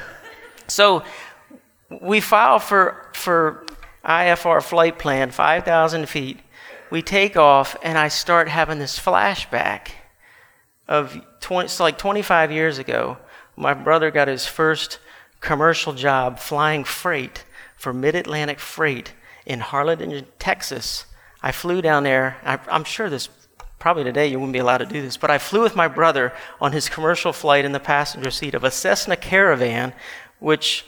so 0.70 1.04
we 1.90 2.20
file 2.20 2.58
for, 2.58 3.10
for 3.12 3.66
IFR 4.04 4.62
flight 4.62 4.98
plan, 4.98 5.30
5,000 5.30 6.08
feet. 6.08 6.40
We 6.90 7.02
take 7.02 7.36
off, 7.36 7.76
and 7.82 7.98
I 7.98 8.08
start 8.08 8.48
having 8.48 8.78
this 8.78 8.98
flashback 8.98 9.88
of 10.88 11.20
20, 11.40 11.66
it's 11.66 11.80
like 11.80 11.98
25 11.98 12.50
years 12.50 12.78
ago. 12.78 13.18
My 13.56 13.74
brother 13.74 14.10
got 14.10 14.28
his 14.28 14.46
first 14.46 14.98
commercial 15.40 15.92
job 15.92 16.38
flying 16.38 16.84
freight 16.84 17.44
for 17.76 17.92
Mid 17.92 18.14
Atlantic 18.14 18.58
Freight 18.58 19.14
in 19.46 19.60
Harlingen, 19.60 20.26
Texas. 20.38 21.06
I 21.42 21.52
flew 21.52 21.80
down 21.80 22.02
there. 22.02 22.36
I, 22.44 22.58
I'm 22.68 22.84
sure 22.84 23.08
this 23.08 23.28
probably 23.78 24.04
today 24.04 24.26
you 24.26 24.38
wouldn't 24.38 24.52
be 24.52 24.58
allowed 24.58 24.78
to 24.78 24.86
do 24.86 25.00
this, 25.00 25.16
but 25.16 25.30
I 25.30 25.38
flew 25.38 25.62
with 25.62 25.74
my 25.74 25.88
brother 25.88 26.32
on 26.60 26.72
his 26.72 26.88
commercial 26.88 27.32
flight 27.32 27.64
in 27.64 27.72
the 27.72 27.80
passenger 27.80 28.30
seat 28.30 28.54
of 28.54 28.62
a 28.62 28.70
Cessna 28.70 29.16
Caravan, 29.16 29.94
which 30.40 30.84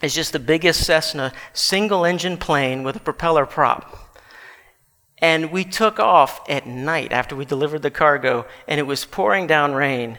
is 0.00 0.14
just 0.14 0.32
the 0.32 0.38
biggest 0.38 0.84
Cessna 0.84 1.32
single 1.52 2.04
engine 2.04 2.36
plane 2.36 2.82
with 2.82 2.96
a 2.96 3.00
propeller 3.00 3.46
prop. 3.46 3.98
And 5.18 5.50
we 5.50 5.64
took 5.64 5.98
off 5.98 6.48
at 6.48 6.66
night 6.66 7.10
after 7.10 7.34
we 7.34 7.44
delivered 7.44 7.82
the 7.82 7.90
cargo, 7.90 8.46
and 8.68 8.78
it 8.78 8.84
was 8.84 9.04
pouring 9.04 9.46
down 9.46 9.74
rain, 9.74 10.18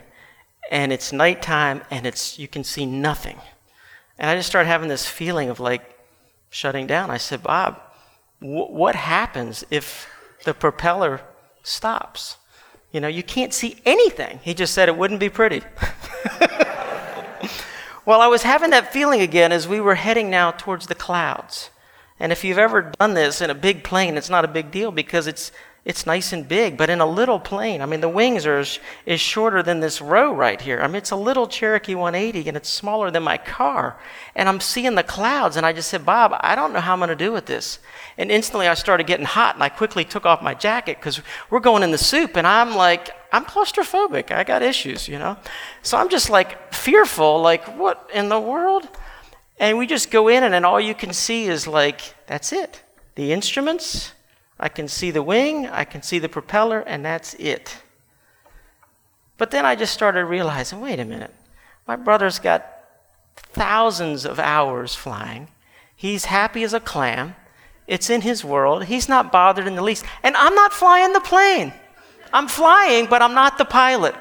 and 0.71 0.91
it's 0.91 1.13
nighttime, 1.13 1.83
and 1.91 2.05
it's 2.05 2.39
you 2.39 2.47
can 2.47 2.63
see 2.63 2.85
nothing. 2.85 3.39
And 4.17 4.29
I 4.29 4.35
just 4.35 4.49
started 4.49 4.67
having 4.67 4.89
this 4.89 5.07
feeling 5.07 5.49
of 5.49 5.59
like, 5.59 5.97
shutting 6.49 6.87
down. 6.87 7.11
I 7.11 7.17
said, 7.17 7.43
Bob, 7.43 7.79
w- 8.41 8.65
what 8.65 8.95
happens 8.95 9.63
if 9.69 10.07
the 10.43 10.53
propeller 10.53 11.21
stops? 11.63 12.37
You 12.91 13.01
know, 13.01 13.07
you 13.07 13.23
can't 13.23 13.53
see 13.53 13.81
anything. 13.85 14.39
He 14.43 14.53
just 14.53 14.73
said 14.73 14.89
it 14.89 14.97
wouldn't 14.97 15.19
be 15.19 15.29
pretty. 15.29 15.61
well, 18.07 18.21
I 18.21 18.27
was 18.27 18.43
having 18.43 18.69
that 18.69 18.93
feeling 18.93 19.19
again 19.19 19.51
as 19.51 19.67
we 19.67 19.81
were 19.81 19.95
heading 19.95 20.29
now 20.29 20.51
towards 20.51 20.87
the 20.87 20.95
clouds. 20.95 21.71
And 22.21 22.31
if 22.31 22.41
you've 22.41 22.57
ever 22.57 22.93
done 22.97 23.15
this 23.15 23.41
in 23.41 23.49
a 23.49 23.53
big 23.53 23.83
plane, 23.83 24.15
it's 24.15 24.29
not 24.29 24.45
a 24.45 24.47
big 24.47 24.71
deal 24.71 24.93
because 24.93 25.27
it's 25.27 25.51
it's 25.87 26.05
nice 26.05 26.33
and 26.33 26.45
big, 26.45 26.75
but 26.75 26.89
in 26.89 26.99
a 26.99 27.05
little 27.05 27.39
plane, 27.39 27.81
I 27.81 27.85
mean, 27.85 28.01
the 28.01 28.09
wings 28.09 28.45
are 28.45 28.59
is, 28.59 28.79
shorter 29.21 29.63
than 29.63 29.79
this 29.79 30.01
row 30.01 30.33
right 30.33 30.59
here. 30.59 30.81
I 30.81 30.87
mean, 30.87 30.97
it's 30.97 31.11
a 31.11 31.15
little 31.15 31.47
Cherokee 31.47 31.95
180 31.95 32.49
and 32.49 32.57
it's 32.57 32.67
smaller 32.67 33.09
than 33.09 33.23
my 33.23 33.37
car. 33.37 33.97
And 34.35 34.49
I'm 34.49 34.59
seeing 34.59 34.95
the 34.95 35.03
clouds, 35.03 35.55
and 35.55 35.65
I 35.65 35.71
just 35.71 35.89
said, 35.89 36.05
Bob, 36.05 36.35
I 36.41 36.55
don't 36.55 36.73
know 36.73 36.81
how 36.81 36.91
I'm 36.91 36.99
going 36.99 37.07
to 37.07 37.15
do 37.15 37.31
with 37.31 37.45
this. 37.45 37.79
And 38.17 38.29
instantly 38.29 38.67
I 38.67 38.73
started 38.73 39.07
getting 39.07 39.25
hot, 39.25 39.55
and 39.55 39.63
I 39.63 39.69
quickly 39.69 40.03
took 40.03 40.25
off 40.25 40.41
my 40.41 40.53
jacket 40.53 40.97
because 40.99 41.21
we're 41.49 41.61
going 41.61 41.83
in 41.83 41.91
the 41.91 41.97
soup, 41.97 42.35
and 42.35 42.45
I'm 42.45 42.75
like, 42.75 43.11
I'm 43.31 43.45
claustrophobic. 43.45 44.29
I 44.29 44.43
got 44.43 44.61
issues, 44.61 45.07
you 45.07 45.17
know? 45.17 45.37
So 45.83 45.97
I'm 45.97 46.09
just 46.09 46.29
like 46.29 46.73
fearful, 46.73 47.41
like, 47.41 47.63
what 47.77 48.09
in 48.13 48.27
the 48.27 48.41
world? 48.41 48.89
And 49.57 49.77
we 49.77 49.87
just 49.87 50.11
go 50.11 50.27
in, 50.27 50.43
and 50.43 50.53
then 50.53 50.65
all 50.65 50.81
you 50.81 50.93
can 50.93 51.13
see 51.13 51.45
is 51.45 51.65
like, 51.65 52.01
that's 52.27 52.51
it. 52.51 52.83
The 53.15 53.31
instruments, 53.31 54.11
I 54.59 54.69
can 54.69 54.87
see 54.87 55.11
the 55.11 55.23
wing, 55.23 55.67
I 55.67 55.83
can 55.83 56.01
see 56.01 56.19
the 56.19 56.29
propeller, 56.29 56.79
and 56.79 57.05
that's 57.05 57.33
it. 57.35 57.83
But 59.37 59.51
then 59.51 59.65
I 59.65 59.75
just 59.75 59.93
started 59.93 60.25
realizing 60.25 60.81
wait 60.81 60.99
a 60.99 61.05
minute, 61.05 61.33
my 61.87 61.95
brother's 61.95 62.39
got 62.39 62.65
thousands 63.35 64.25
of 64.25 64.39
hours 64.39 64.95
flying. 64.95 65.47
He's 65.95 66.25
happy 66.25 66.63
as 66.63 66.73
a 66.73 66.79
clam. 66.79 67.35
It's 67.87 68.09
in 68.09 68.21
his 68.21 68.43
world. 68.43 68.85
He's 68.85 69.07
not 69.07 69.31
bothered 69.31 69.67
in 69.67 69.75
the 69.75 69.81
least. 69.81 70.05
And 70.21 70.35
I'm 70.35 70.53
not 70.53 70.73
flying 70.73 71.13
the 71.13 71.21
plane. 71.21 71.73
I'm 72.33 72.47
flying, 72.47 73.05
but 73.05 73.21
I'm 73.21 73.33
not 73.33 73.57
the 73.57 73.65
pilot. 73.65 74.15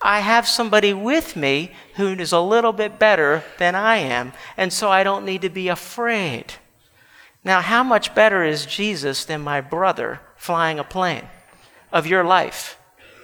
I 0.00 0.20
have 0.20 0.46
somebody 0.46 0.92
with 0.92 1.36
me 1.36 1.72
who 1.94 2.08
is 2.12 2.32
a 2.32 2.40
little 2.40 2.72
bit 2.72 2.98
better 2.98 3.42
than 3.58 3.74
I 3.74 3.96
am, 3.96 4.32
and 4.56 4.72
so 4.72 4.90
I 4.90 5.02
don't 5.02 5.24
need 5.24 5.42
to 5.42 5.48
be 5.48 5.68
afraid. 5.68 6.54
Now, 7.44 7.60
how 7.60 7.82
much 7.82 8.14
better 8.14 8.44
is 8.44 8.66
Jesus 8.66 9.24
than 9.24 9.40
my 9.40 9.60
brother 9.60 10.20
flying 10.36 10.78
a 10.78 10.84
plane 10.84 11.26
of 11.92 12.06
your 12.06 12.24
life 12.24 12.78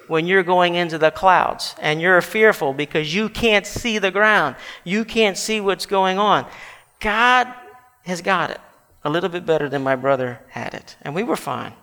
when 0.07 0.27
you're 0.27 0.43
going 0.43 0.75
into 0.75 0.99
the 0.99 1.11
clouds 1.11 1.75
and 1.81 2.01
you're 2.01 2.21
fearful 2.21 2.73
because 2.73 3.15
you 3.15 3.29
can't 3.29 3.67
see 3.67 3.99
the 3.99 4.11
ground? 4.11 4.57
You 4.85 5.05
can't 5.05 5.37
see 5.37 5.61
what's 5.61 5.87
going 5.87 6.19
on. 6.19 6.47
God 7.01 7.53
has 8.07 8.23
got 8.23 8.51
it 8.51 8.61
a 9.03 9.11
little 9.11 9.29
bit 9.29 9.45
better 9.45 9.69
than 9.69 9.83
my 9.83 9.97
brother 9.97 10.41
had 10.49 10.75
it, 10.75 10.97
and 11.03 11.15
we 11.15 11.23
were 11.23 11.37
fine. 11.37 11.75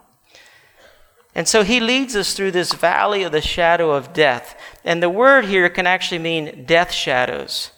And 1.33 1.47
so 1.47 1.63
he 1.63 1.79
leads 1.79 2.15
us 2.15 2.33
through 2.33 2.51
this 2.51 2.73
valley 2.73 3.23
of 3.23 3.31
the 3.31 3.41
shadow 3.41 3.91
of 3.91 4.11
death. 4.11 4.59
And 4.83 5.01
the 5.01 5.09
word 5.09 5.45
here 5.45 5.69
can 5.69 5.87
actually 5.87 6.19
mean 6.19 6.65
death 6.65 6.91
shadows, 6.91 7.71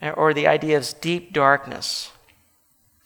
or 0.00 0.32
the 0.32 0.46
idea 0.46 0.78
of 0.78 0.94
deep 1.00 1.32
darkness. 1.32 2.10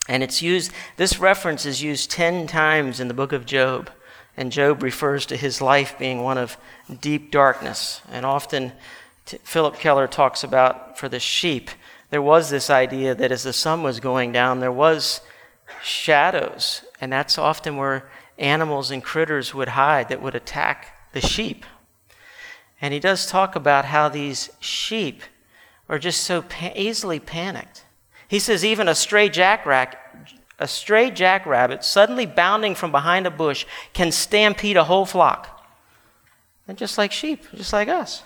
And 0.09 0.23
it's 0.23 0.43
used, 0.43 0.73
this 0.97 1.19
reference 1.19 1.65
is 1.65 1.83
used 1.83 2.11
10 2.11 2.47
times 2.47 3.01
in 3.01 3.09
the 3.09 3.15
book 3.15 3.33
of 3.33 3.47
Job. 3.47 3.91
And 4.37 4.53
Job 4.53 4.83
refers 4.83 5.27
to 5.27 5.37
his 5.37 5.61
life 5.61 5.99
being 5.99 6.23
one 6.23 6.39
of 6.39 6.57
deep 7.01 7.31
darkness. 7.31 8.03
And 8.11 8.27
often 8.27 8.73
t- 9.25 9.39
Phillip 9.45 9.77
Keller 9.79 10.07
talks 10.07 10.45
about 10.45 10.99
for 10.99 11.09
the 11.09 11.21
sheep, 11.21 11.71
there 12.11 12.23
was 12.23 12.51
this 12.51 12.69
idea 12.69 13.15
that 13.15 13.33
as 13.33 13.45
the 13.45 13.53
sun 13.53 13.83
was 13.83 14.01
going 14.01 14.33
down, 14.33 14.61
there 14.61 14.73
was 14.73 15.21
shadows. 15.83 16.85
And 17.01 17.13
that's 17.13 17.39
often 17.39 17.77
where 17.77 18.09
animals 18.39 18.91
and 18.91 19.03
critters 19.03 19.55
would 19.55 19.69
hide 19.69 20.09
that 20.09 20.21
would 20.21 20.35
attack 20.35 21.13
the 21.13 21.21
sheep. 21.21 21.65
And 22.81 22.93
he 22.93 23.01
does 23.01 23.27
talk 23.27 23.57
about 23.57 23.87
how 23.87 24.09
these 24.09 24.51
sheep 24.61 25.23
are 25.89 25.99
just 25.99 26.23
so 26.23 26.43
pa- 26.43 26.73
easily 26.75 27.21
panicked. 27.21 27.84
He 28.35 28.41
says 28.41 28.65
even 28.65 28.89
a 28.89 28.97
stray 28.97 29.29
jackrabbit, 29.29 29.97
a 30.59 30.67
stray 30.67 31.13
jackrabbit 31.13 31.85
suddenly 31.85 32.27
bounding 32.27 32.75
from 32.75 32.91
behind 32.91 33.29
a 33.29 33.31
bush 33.31 33.65
can 33.93 34.11
stampede 34.11 34.77
a 34.77 34.83
whole 34.83 35.07
flock. 35.07 35.65
And 36.67 36.77
just 36.77 36.99
like 36.99 37.13
sheep, 37.13 37.45
just 37.55 37.73
like 37.73 37.87
us. 37.87 38.25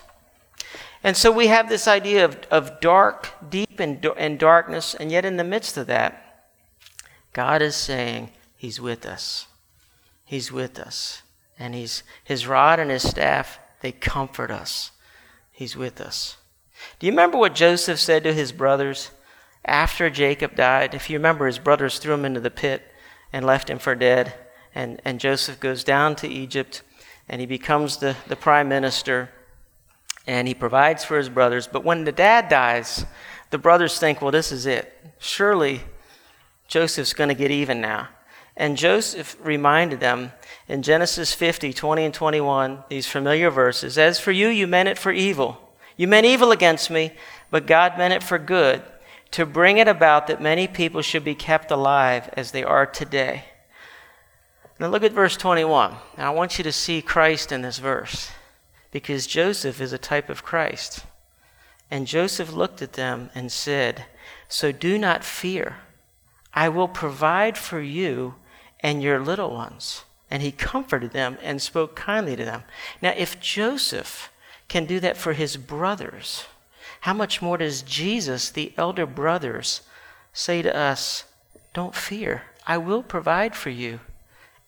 And 1.03 1.15
so 1.15 1.31
we 1.31 1.45
have 1.45 1.69
this 1.69 1.87
idea 1.87 2.25
of, 2.25 2.39
of 2.49 2.79
dark, 2.79 3.29
deep 3.51 3.79
and, 3.79 4.03
and 4.17 4.39
darkness, 4.39 4.95
and 4.95 5.11
yet 5.11 5.25
in 5.25 5.37
the 5.37 5.43
midst 5.43 5.77
of 5.77 5.85
that, 5.85 6.47
God 7.31 7.61
is 7.61 7.75
saying 7.75 8.31
He's 8.57 8.81
with 8.81 9.05
us. 9.05 9.45
He's 10.25 10.51
with 10.51 10.79
us. 10.79 11.21
And 11.59 11.75
he's, 11.75 12.01
his 12.23 12.47
rod 12.47 12.79
and 12.79 12.89
his 12.89 13.07
staff, 13.07 13.59
they 13.81 13.91
comfort 13.91 14.49
us. 14.49 14.89
He's 15.51 15.77
with 15.77 16.01
us. 16.01 16.37
Do 16.97 17.05
you 17.05 17.11
remember 17.11 17.37
what 17.37 17.53
Joseph 17.53 17.99
said 17.99 18.23
to 18.23 18.33
his 18.33 18.51
brothers 18.51 19.11
after 19.69 20.09
Jacob 20.09 20.55
died? 20.55 20.93
If 20.93 21.09
you 21.09 21.17
remember, 21.17 21.45
his 21.45 21.59
brothers 21.59 21.99
threw 21.99 22.13
him 22.13 22.25
into 22.25 22.39
the 22.39 22.51
pit 22.51 22.83
and 23.31 23.45
left 23.45 23.69
him 23.69 23.79
for 23.79 23.95
dead. 23.95 24.33
And, 24.75 25.01
and 25.05 25.19
Joseph 25.19 25.59
goes 25.59 25.83
down 25.83 26.15
to 26.17 26.27
Egypt 26.27 26.81
and 27.27 27.39
he 27.39 27.47
becomes 27.47 27.97
the, 27.97 28.15
the 28.27 28.35
prime 28.35 28.67
minister 28.67 29.29
and 30.27 30.47
he 30.47 30.53
provides 30.53 31.03
for 31.03 31.17
his 31.17 31.29
brothers. 31.29 31.67
But 31.67 31.83
when 31.83 32.03
the 32.03 32.11
dad 32.11 32.49
dies, 32.49 33.05
the 33.49 33.57
brothers 33.57 33.99
think, 33.99 34.21
well, 34.21 34.31
this 34.31 34.51
is 34.51 34.65
it. 34.65 34.93
Surely 35.17 35.81
Joseph's 36.67 37.13
going 37.13 37.29
to 37.29 37.35
get 37.35 37.51
even 37.51 37.81
now. 37.81 38.09
And 38.55 38.77
Joseph 38.77 39.37
reminded 39.41 40.01
them 40.01 40.33
in 40.67 40.83
Genesis 40.83 41.33
50, 41.33 41.73
20 41.73 42.05
and 42.05 42.13
21, 42.13 42.83
these 42.89 43.07
familiar 43.07 43.49
verses 43.49 43.97
As 43.97 44.19
for 44.19 44.31
you, 44.31 44.49
you 44.49 44.67
meant 44.67 44.89
it 44.89 44.97
for 44.97 45.11
evil. 45.11 45.57
You 45.95 46.07
meant 46.07 46.25
evil 46.25 46.51
against 46.51 46.91
me, 46.91 47.11
but 47.49 47.65
God 47.65 47.97
meant 47.97 48.13
it 48.13 48.23
for 48.23 48.37
good, 48.37 48.83
to 49.31 49.45
bring 49.45 49.77
it 49.77 49.87
about 49.87 50.27
that 50.27 50.41
many 50.41 50.67
people 50.67 51.01
should 51.01 51.23
be 51.23 51.35
kept 51.35 51.71
alive 51.71 52.29
as 52.33 52.51
they 52.51 52.63
are 52.63 52.85
today. 52.85 53.45
Now 54.79 54.87
look 54.87 55.03
at 55.03 55.11
verse 55.11 55.35
21. 55.37 55.95
Now 56.17 56.31
I 56.31 56.35
want 56.35 56.57
you 56.57 56.63
to 56.63 56.71
see 56.71 57.01
Christ 57.01 57.51
in 57.51 57.61
this 57.61 57.79
verse, 57.79 58.31
because 58.91 59.27
Joseph 59.27 59.81
is 59.81 59.93
a 59.93 59.97
type 59.97 60.29
of 60.29 60.43
Christ. 60.43 61.05
And 61.91 62.07
Joseph 62.07 62.53
looked 62.53 62.81
at 62.81 62.93
them 62.93 63.29
and 63.35 63.51
said, 63.51 64.05
So 64.47 64.71
do 64.71 64.97
not 64.97 65.23
fear. 65.23 65.77
I 66.53 66.69
will 66.69 66.87
provide 66.87 67.57
for 67.57 67.81
you 67.81 68.35
and 68.79 69.01
your 69.01 69.19
little 69.19 69.51
ones. 69.51 70.03
And 70.31 70.43
he 70.43 70.51
comforted 70.51 71.11
them 71.11 71.37
and 71.41 71.61
spoke 71.61 71.95
kindly 71.95 72.35
to 72.35 72.45
them. 72.45 72.63
Now, 73.01 73.13
if 73.17 73.39
Joseph 73.39 74.31
can 74.67 74.85
do 74.85 74.99
that 74.99 75.17
for 75.17 75.33
his 75.33 75.57
brothers, 75.57 76.45
how 77.01 77.13
much 77.13 77.41
more 77.41 77.57
does 77.57 77.81
Jesus, 77.81 78.49
the 78.49 78.73
elder 78.77 79.05
brothers, 79.05 79.81
say 80.33 80.61
to 80.61 80.75
us, 80.75 81.25
Don't 81.73 81.95
fear, 81.95 82.43
I 82.67 82.77
will 82.77 83.03
provide 83.03 83.55
for 83.55 83.69
you 83.69 83.99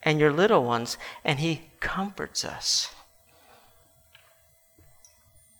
and 0.03 0.19
your 0.19 0.31
little 0.31 0.63
ones. 0.63 0.97
And 1.23 1.39
he 1.39 1.69
comforts 1.79 2.43
us. 2.43 2.93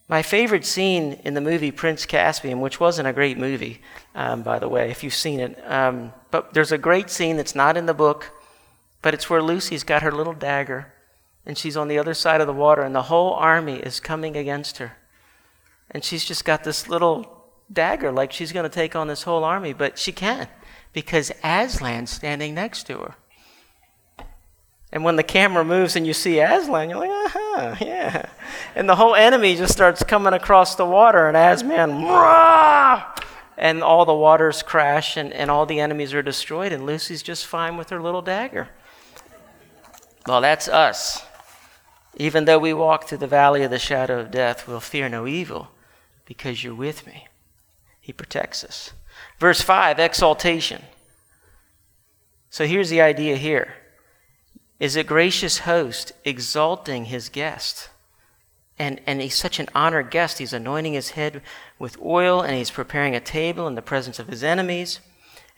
My 0.07 0.21
favorite 0.21 0.65
scene 0.65 1.19
in 1.23 1.36
the 1.36 1.41
movie 1.41 1.71
Prince 1.71 2.05
Caspian, 2.05 2.60
which 2.60 2.79
wasn't 2.79 3.07
a 3.07 3.13
great 3.13 3.38
movie, 3.38 3.81
um, 4.13 4.43
by 4.43 4.60
the 4.60 4.67
way, 4.67 4.91
if 4.91 5.03
you've 5.03 5.13
seen 5.13 5.39
it, 5.39 5.57
um, 5.65 6.12
but 6.31 6.53
there's 6.53 6.73
a 6.73 6.77
great 6.77 7.10
scene 7.10 7.38
that's 7.38 7.55
not 7.55 7.77
in 7.77 7.86
the 7.86 7.93
book 7.93 8.31
but 9.01 9.13
it's 9.13 9.29
where 9.29 9.41
Lucy's 9.41 9.84
got 9.84 10.03
her 10.03 10.12
little 10.12 10.34
dagger 10.34 10.93
and 11.45 11.57
she's 11.57 11.77
on 11.77 11.88
the 11.88 11.97
other 11.97 12.13
side 12.13 12.41
of 12.41 12.47
the 12.47 12.53
water 12.53 12.81
and 12.81 12.93
the 12.93 13.03
whole 13.03 13.34
army 13.34 13.77
is 13.77 13.99
coming 13.99 14.38
against 14.38 14.77
her. 14.77 14.97
And 15.91 16.04
she's 16.04 16.23
just 16.23 16.45
got 16.45 16.63
this 16.63 16.88
little 16.88 17.41
dagger 17.71 18.12
like 18.12 18.32
she's 18.32 18.51
going 18.51 18.63
to 18.63 18.69
take 18.69 18.95
on 18.95 19.08
this 19.08 19.23
whole 19.23 19.43
army, 19.43 19.73
but 19.73 19.97
she 19.97 20.12
can't 20.12 20.49
because 20.93 21.32
Aslan's 21.43 22.10
standing 22.10 22.54
next 22.54 22.84
to 22.88 22.97
her. 22.97 23.15
And 24.93 25.06
when 25.06 25.15
the 25.15 25.23
camera 25.23 25.63
moves 25.63 25.95
and 25.95 26.06
you 26.06 26.13
see 26.13 26.39
Aslan, 26.39 26.89
you're 26.89 26.99
like, 26.99 27.10
uh-huh, 27.10 27.75
yeah. 27.80 28.30
And 28.75 28.89
the 28.89 28.95
whole 28.95 29.15
enemy 29.15 29.56
just 29.56 29.71
starts 29.71 30.04
coming 30.04 30.34
across 30.34 30.75
the 30.75 30.86
water, 30.86 31.27
and 31.27 31.38
Aslan, 31.38 32.04
Rah! 32.04 33.15
and 33.58 33.84
all 33.84 34.04
the 34.04 34.13
waters 34.13 34.62
crash, 34.63 35.15
and, 35.15 35.32
and 35.32 35.49
all 35.49 35.65
the 35.65 35.80
enemies 35.80 36.13
are 36.13 36.21
destroyed, 36.21 36.73
and 36.73 36.86
Lucy's 36.86 37.23
just 37.23 37.45
fine 37.45 37.77
with 37.77 37.89
her 37.89 38.01
little 38.01 38.21
dagger. 38.21 38.67
Well, 40.27 40.41
that's 40.41 40.67
us. 40.67 41.23
Even 42.17 42.43
though 42.43 42.60
we 42.60 42.73
walk 42.73 43.08
through 43.08 43.19
the 43.19 43.27
valley 43.27 43.63
of 43.63 43.71
the 43.71 43.80
shadow 43.80 44.19
of 44.19 44.30
death, 44.30 44.67
we'll 44.67 44.82
fear 44.82 45.08
no 45.08 45.25
evil 45.25 45.69
because 46.25 46.63
you're 46.63 46.75
with 46.75 47.05
me. 47.05 47.27
He 47.99 48.13
protects 48.13 48.63
us. 48.63 48.91
Verse 49.39 49.62
5 49.62 49.99
exaltation. 49.99 50.81
So 52.49 52.65
here's 52.65 52.89
the 52.89 53.01
idea 53.01 53.38
here 53.38 53.75
is 54.79 54.95
a 54.95 55.03
gracious 55.03 55.60
host 55.60 56.12
exalting 56.25 57.05
his 57.05 57.29
guest. 57.29 57.89
And, 58.79 58.99
and 59.05 59.21
he's 59.21 59.36
such 59.36 59.60
an 59.60 59.69
honored 59.75 60.10
guest. 60.10 60.39
He's 60.39 60.53
anointing 60.53 60.93
his 60.93 61.12
head 61.12 61.43
with 61.77 62.01
oil 62.01 62.41
and 62.41 62.55
he's 62.55 62.71
preparing 62.71 63.15
a 63.15 63.19
table 63.19 63.67
in 63.67 63.75
the 63.75 63.84
presence 63.84 64.17
of 64.17 64.27
his 64.27 64.43
enemies. 64.43 64.99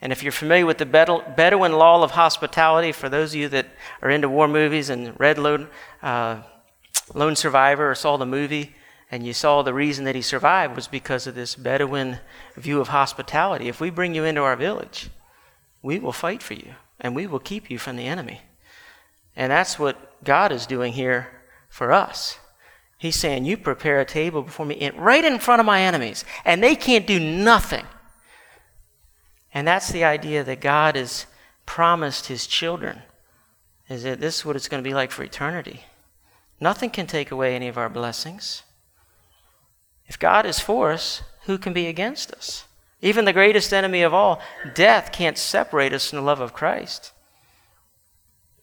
And 0.02 0.12
if 0.12 0.22
you're 0.22 0.30
familiar 0.30 0.66
with 0.66 0.76
the 0.76 0.84
Bedouin 0.84 1.72
law 1.72 2.02
of 2.02 2.10
hospitality, 2.10 2.92
for 2.92 3.08
those 3.08 3.32
of 3.32 3.40
you 3.40 3.48
that 3.48 3.68
are 4.02 4.10
into 4.10 4.28
war 4.28 4.46
movies 4.46 4.90
and 4.90 5.18
read 5.18 5.38
Lone, 5.38 5.68
uh, 6.02 6.42
Lone 7.14 7.34
Survivor 7.34 7.90
or 7.90 7.94
saw 7.94 8.18
the 8.18 8.26
movie, 8.26 8.74
and 9.14 9.26
you 9.26 9.32
saw 9.32 9.62
the 9.62 9.74
reason 9.74 10.04
that 10.04 10.14
he 10.14 10.22
survived 10.22 10.74
was 10.74 10.88
because 10.88 11.26
of 11.26 11.34
this 11.34 11.54
Bedouin 11.54 12.18
view 12.56 12.80
of 12.80 12.88
hospitality. 12.88 13.68
If 13.68 13.80
we 13.80 13.90
bring 13.90 14.14
you 14.14 14.24
into 14.24 14.42
our 14.42 14.56
village, 14.56 15.10
we 15.82 15.98
will 15.98 16.12
fight 16.12 16.42
for 16.42 16.54
you 16.54 16.74
and 16.98 17.14
we 17.14 17.26
will 17.26 17.38
keep 17.38 17.70
you 17.70 17.78
from 17.78 17.96
the 17.96 18.06
enemy. 18.06 18.40
And 19.36 19.50
that's 19.50 19.78
what 19.78 20.22
God 20.24 20.52
is 20.52 20.66
doing 20.66 20.92
here 20.92 21.28
for 21.68 21.92
us. 21.92 22.38
He's 22.98 23.16
saying, 23.16 23.44
You 23.44 23.56
prepare 23.56 24.00
a 24.00 24.04
table 24.04 24.42
before 24.42 24.66
me 24.66 24.90
right 24.96 25.24
in 25.24 25.38
front 25.38 25.60
of 25.60 25.66
my 25.66 25.82
enemies, 25.82 26.24
and 26.44 26.62
they 26.62 26.74
can't 26.74 27.06
do 27.06 27.20
nothing 27.20 27.84
and 29.54 29.66
that's 29.66 29.92
the 29.92 30.02
idea 30.02 30.42
that 30.42 30.60
God 30.60 30.96
has 30.96 31.26
promised 31.64 32.26
his 32.26 32.48
children, 32.48 33.02
is 33.88 34.02
that 34.02 34.20
this 34.20 34.38
is 34.38 34.44
what 34.44 34.56
it's 34.56 34.68
going 34.68 34.82
to 34.82 34.88
be 34.88 34.94
like 34.94 35.12
for 35.12 35.22
eternity. 35.22 35.84
Nothing 36.60 36.90
can 36.90 37.06
take 37.06 37.30
away 37.30 37.54
any 37.54 37.68
of 37.68 37.78
our 37.78 37.88
blessings. 37.88 38.64
If 40.06 40.18
God 40.18 40.46
is 40.46 40.60
for 40.60 40.92
us, 40.92 41.22
who 41.46 41.58
can 41.58 41.72
be 41.72 41.86
against 41.86 42.32
us? 42.32 42.64
Even 43.00 43.24
the 43.24 43.32
greatest 43.32 43.72
enemy 43.72 44.02
of 44.02 44.14
all, 44.14 44.40
death, 44.74 45.12
can't 45.12 45.36
separate 45.36 45.92
us 45.92 46.08
from 46.08 46.16
the 46.16 46.24
love 46.24 46.40
of 46.40 46.54
Christ. 46.54 47.12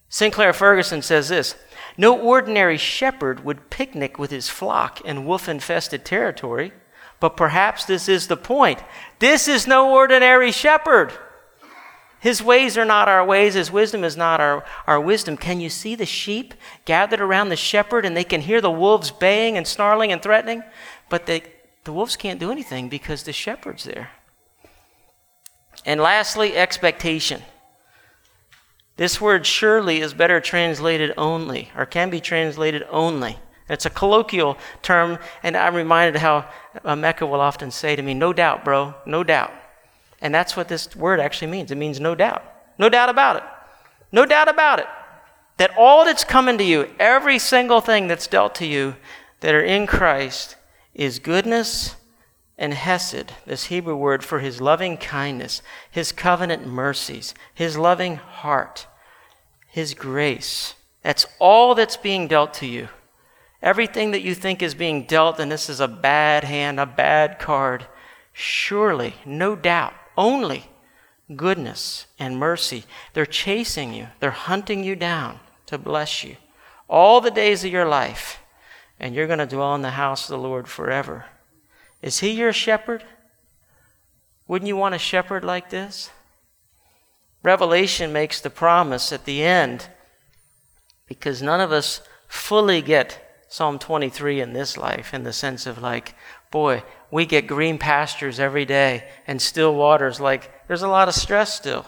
Sinclair 0.10 0.52
Ferguson 0.52 1.02
says 1.02 1.30
this 1.30 1.56
No 1.98 2.20
ordinary 2.20 2.78
shepherd 2.78 3.46
would 3.46 3.70
picnic 3.70 4.20
with 4.20 4.32
his 4.32 4.50
flock 4.50 5.00
in 5.02 5.26
wolf 5.26 5.48
infested 5.48 6.04
territory. 6.04 6.74
But 7.22 7.38
perhaps 7.38 7.86
this 7.86 8.10
is 8.10 8.28
the 8.28 8.36
point. 8.36 8.84
This 9.20 9.48
is 9.48 9.68
no 9.68 9.92
ordinary 9.92 10.52
shepherd. 10.52 11.14
His 12.20 12.44
ways 12.44 12.78
are 12.78 12.86
not 12.86 13.08
our 13.08 13.26
ways, 13.26 13.54
his 13.56 13.72
wisdom 13.72 14.04
is 14.04 14.18
not 14.18 14.40
our, 14.40 14.64
our 14.86 15.00
wisdom. 15.00 15.38
Can 15.38 15.60
you 15.60 15.70
see 15.70 15.96
the 15.96 16.06
sheep 16.06 16.54
gathered 16.86 17.22
around 17.22 17.50
the 17.50 17.56
shepherd 17.56 18.06
and 18.06 18.18
they 18.18 18.24
can 18.24 18.42
hear 18.42 18.62
the 18.62 18.70
wolves 18.70 19.12
baying 19.12 19.56
and 19.56 19.68
snarling 19.68 20.12
and 20.12 20.22
threatening? 20.22 20.64
But 21.12 21.26
they, 21.26 21.44
the 21.84 21.92
wolves 21.92 22.16
can't 22.16 22.40
do 22.40 22.52
anything 22.52 22.88
because 22.88 23.24
the 23.24 23.34
shepherd's 23.34 23.84
there. 23.84 24.12
And 25.86 26.00
lastly, 26.00 26.56
expectation. 26.56 27.42
This 28.96 29.20
word 29.20 29.46
surely 29.46 30.00
is 30.00 30.14
better 30.14 30.40
translated 30.40 31.14
only, 31.18 31.70
or 31.76 31.86
can 31.86 32.10
be 32.10 32.22
translated 32.22 32.84
only. 32.90 33.40
It's 33.68 33.86
a 33.86 33.90
colloquial 33.90 34.58
term, 34.82 35.20
and 35.44 35.58
I'm 35.58 35.76
reminded 35.76 36.22
how 36.22 36.50
uh, 36.86 36.96
Mecca 36.96 37.26
will 37.26 37.42
often 37.42 37.72
say 37.72 37.98
to 37.98 38.02
me, 38.02 38.14
No 38.14 38.32
doubt, 38.32 38.64
bro, 38.64 38.96
no 39.06 39.22
doubt. 39.22 39.52
And 40.22 40.34
that's 40.34 40.56
what 40.56 40.70
this 40.70 40.96
word 40.96 41.20
actually 41.20 41.52
means. 41.52 41.72
It 41.72 41.78
means 41.78 42.00
no 42.00 42.16
doubt. 42.16 42.42
No 42.78 42.88
doubt 42.88 43.10
about 43.10 43.36
it. 43.36 43.44
No 44.14 44.26
doubt 44.26 44.48
about 44.48 44.80
it. 44.80 44.88
That 45.58 45.76
all 45.78 46.06
that's 46.06 46.24
coming 46.24 46.58
to 46.58 46.64
you, 46.64 46.90
every 47.00 47.38
single 47.38 47.82
thing 47.82 48.08
that's 48.08 48.28
dealt 48.28 48.56
to 48.56 48.66
you 48.66 48.96
that 49.42 49.54
are 49.54 49.64
in 49.64 49.88
Christ, 49.88 50.56
is 50.94 51.20
goodness 51.20 51.96
and 52.58 52.74
hesed, 52.74 53.34
this 53.46 53.66
Hebrew 53.66 53.96
word 53.96 54.24
for 54.24 54.40
his 54.40 54.62
loving 54.62 54.98
kindness, 54.98 55.62
his 55.90 56.12
covenant 56.12 56.68
mercies, 56.68 57.34
his 57.54 57.78
loving 57.78 58.18
heart, 58.18 58.88
his 59.68 59.94
grace, 59.94 60.76
That's 61.02 61.26
all 61.40 61.74
that's 61.74 61.98
being 61.98 62.28
dealt 62.28 62.54
to 62.56 62.68
you. 62.68 62.90
Everything 63.62 64.12
that 64.12 64.22
you 64.22 64.36
think 64.36 64.62
is 64.62 64.76
being 64.76 65.04
dealt, 65.04 65.40
and 65.40 65.52
this 65.52 65.70
is 65.70 65.80
a 65.80 65.88
bad 65.88 66.44
hand, 66.44 66.80
a 66.80 66.86
bad 66.86 67.40
card, 67.40 67.88
surely, 68.34 69.16
no 69.26 69.56
doubt, 69.56 69.94
only 70.18 70.70
goodness 71.36 72.06
and 72.20 72.38
mercy. 72.38 72.84
They're 73.14 73.26
chasing 73.26 73.94
you, 73.94 74.08
they're 74.20 74.32
hunting 74.32 74.84
you 74.84 74.96
down 74.96 75.40
to 75.68 75.78
bless 75.78 76.24
you 76.24 76.38
all 76.92 77.22
the 77.22 77.32
days 77.32 77.64
of 77.64 77.72
your 77.72 77.86
life, 77.86 78.41
and 79.02 79.16
you're 79.16 79.28
going 79.28 79.40
to 79.40 79.48
dwell 79.48 79.74
in 79.74 79.82
the 79.82 79.90
house 79.90 80.30
of 80.30 80.40
the 80.40 80.48
Lord 80.48 80.68
forever. 80.68 81.26
Is 82.04 82.20
He 82.20 82.30
your 82.30 82.54
shepherd? 82.54 83.04
Wouldn't 84.48 84.68
you 84.68 84.78
want 84.78 84.96
a 84.96 85.00
shepherd 85.00 85.44
like 85.44 85.72
this? 85.72 86.12
Revelation 87.44 88.14
makes 88.14 88.40
the 88.40 88.52
promise 88.52 89.12
at 89.12 89.26
the 89.26 89.44
end 89.44 89.88
because 91.08 91.42
none 91.42 91.60
of 91.60 91.72
us 91.72 92.02
fully 92.28 92.82
get 92.84 93.46
Psalm 93.50 93.80
23 93.80 94.40
in 94.40 94.54
this 94.54 94.78
life 94.78 95.16
in 95.16 95.24
the 95.24 95.34
sense 95.34 95.66
of 95.66 95.82
like, 95.82 96.14
boy, 96.52 96.84
we 97.10 97.26
get 97.26 97.48
green 97.48 97.80
pastures 97.80 98.40
every 98.40 98.66
day 98.66 99.10
and 99.26 99.42
still 99.42 99.74
waters. 99.74 100.20
Like, 100.20 100.68
there's 100.68 100.84
a 100.84 100.88
lot 100.88 101.08
of 101.08 101.16
stress 101.16 101.56
still. 101.56 101.88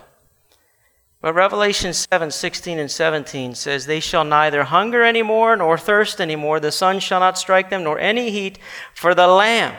But 1.23 1.35
Revelation 1.35 1.93
7 1.93 2.31
16 2.31 2.77
and 2.77 2.91
17 2.91 3.55
says, 3.55 3.85
They 3.85 4.01
shall 4.01 4.25
neither 4.25 4.65
hunger 4.65 5.03
anymore 5.03 5.55
nor 5.55 5.77
thirst 5.77 6.19
anymore. 6.19 6.59
The 6.59 6.69
sun 6.69 6.99
shall 6.99 7.21
not 7.21 7.37
strike 7.37 7.69
them, 7.69 7.85
nor 7.85 7.97
any 7.97 8.29
heat, 8.29 8.59
for 8.93 9.15
the 9.15 9.27
Lamb 9.27 9.73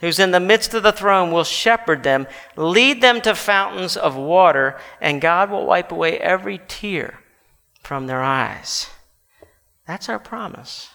who's 0.00 0.18
in 0.18 0.32
the 0.32 0.40
midst 0.40 0.74
of 0.74 0.82
the 0.82 0.90
throne 0.90 1.30
will 1.30 1.44
shepherd 1.44 2.02
them, 2.02 2.26
lead 2.56 3.00
them 3.00 3.20
to 3.20 3.36
fountains 3.36 3.96
of 3.96 4.16
water, 4.16 4.80
and 5.00 5.20
God 5.20 5.48
will 5.48 5.64
wipe 5.64 5.92
away 5.92 6.18
every 6.18 6.60
tear 6.66 7.20
from 7.84 8.08
their 8.08 8.22
eyes. 8.22 8.90
That's 9.86 10.08
our 10.08 10.18
promise 10.18 10.88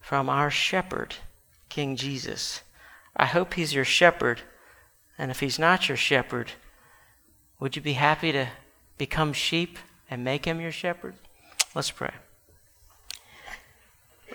from 0.00 0.30
our 0.30 0.50
shepherd, 0.50 1.16
King 1.68 1.94
Jesus. 1.94 2.62
I 3.14 3.26
hope 3.26 3.52
he's 3.52 3.74
your 3.74 3.84
shepherd. 3.84 4.40
And 5.18 5.30
if 5.30 5.40
he's 5.40 5.58
not 5.58 5.88
your 5.90 5.98
shepherd, 5.98 6.52
would 7.58 7.76
you 7.76 7.82
be 7.82 7.92
happy 7.92 8.32
to 8.32 8.48
become 9.00 9.32
sheep 9.32 9.78
and 10.10 10.22
make 10.22 10.44
him 10.44 10.60
your 10.60 10.70
shepherd? 10.70 11.14
Let's 11.74 11.90
pray. 11.90 12.12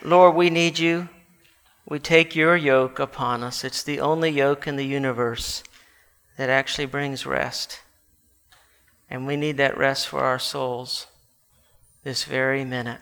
Lord, 0.04 0.34
we 0.34 0.50
need 0.50 0.80
you. 0.80 1.08
We 1.88 2.00
take 2.00 2.36
your 2.36 2.58
yoke 2.58 2.98
upon 2.98 3.44
us. 3.44 3.64
It's 3.64 3.84
the 3.84 4.00
only 4.00 4.32
yoke 4.32 4.66
in 4.66 4.76
the 4.76 4.86
universe 4.86 5.64
that 6.38 6.50
actually 6.50 6.88
brings 6.88 7.28
rest. 7.28 7.82
And 9.08 9.28
we 9.28 9.36
need 9.36 9.58
that 9.58 9.78
rest 9.78 10.08
for 10.08 10.22
our 10.22 10.40
souls 10.40 11.06
this 12.04 12.24
very 12.24 12.66
minute. 12.66 13.02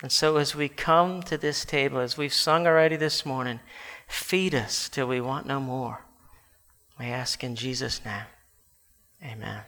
And 0.00 0.12
so, 0.12 0.36
as 0.36 0.54
we 0.54 0.68
come 0.68 1.22
to 1.24 1.36
this 1.36 1.64
table, 1.64 1.98
as 1.98 2.16
we've 2.16 2.32
sung 2.32 2.68
already 2.68 2.94
this 2.94 3.26
morning, 3.26 3.58
feed 4.06 4.54
us 4.54 4.88
till 4.88 5.08
we 5.08 5.20
want 5.20 5.44
no 5.44 5.58
more. 5.58 6.06
We 7.00 7.06
ask 7.06 7.42
in 7.42 7.56
Jesus' 7.56 8.04
name. 8.04 8.26
Amen. 9.24 9.62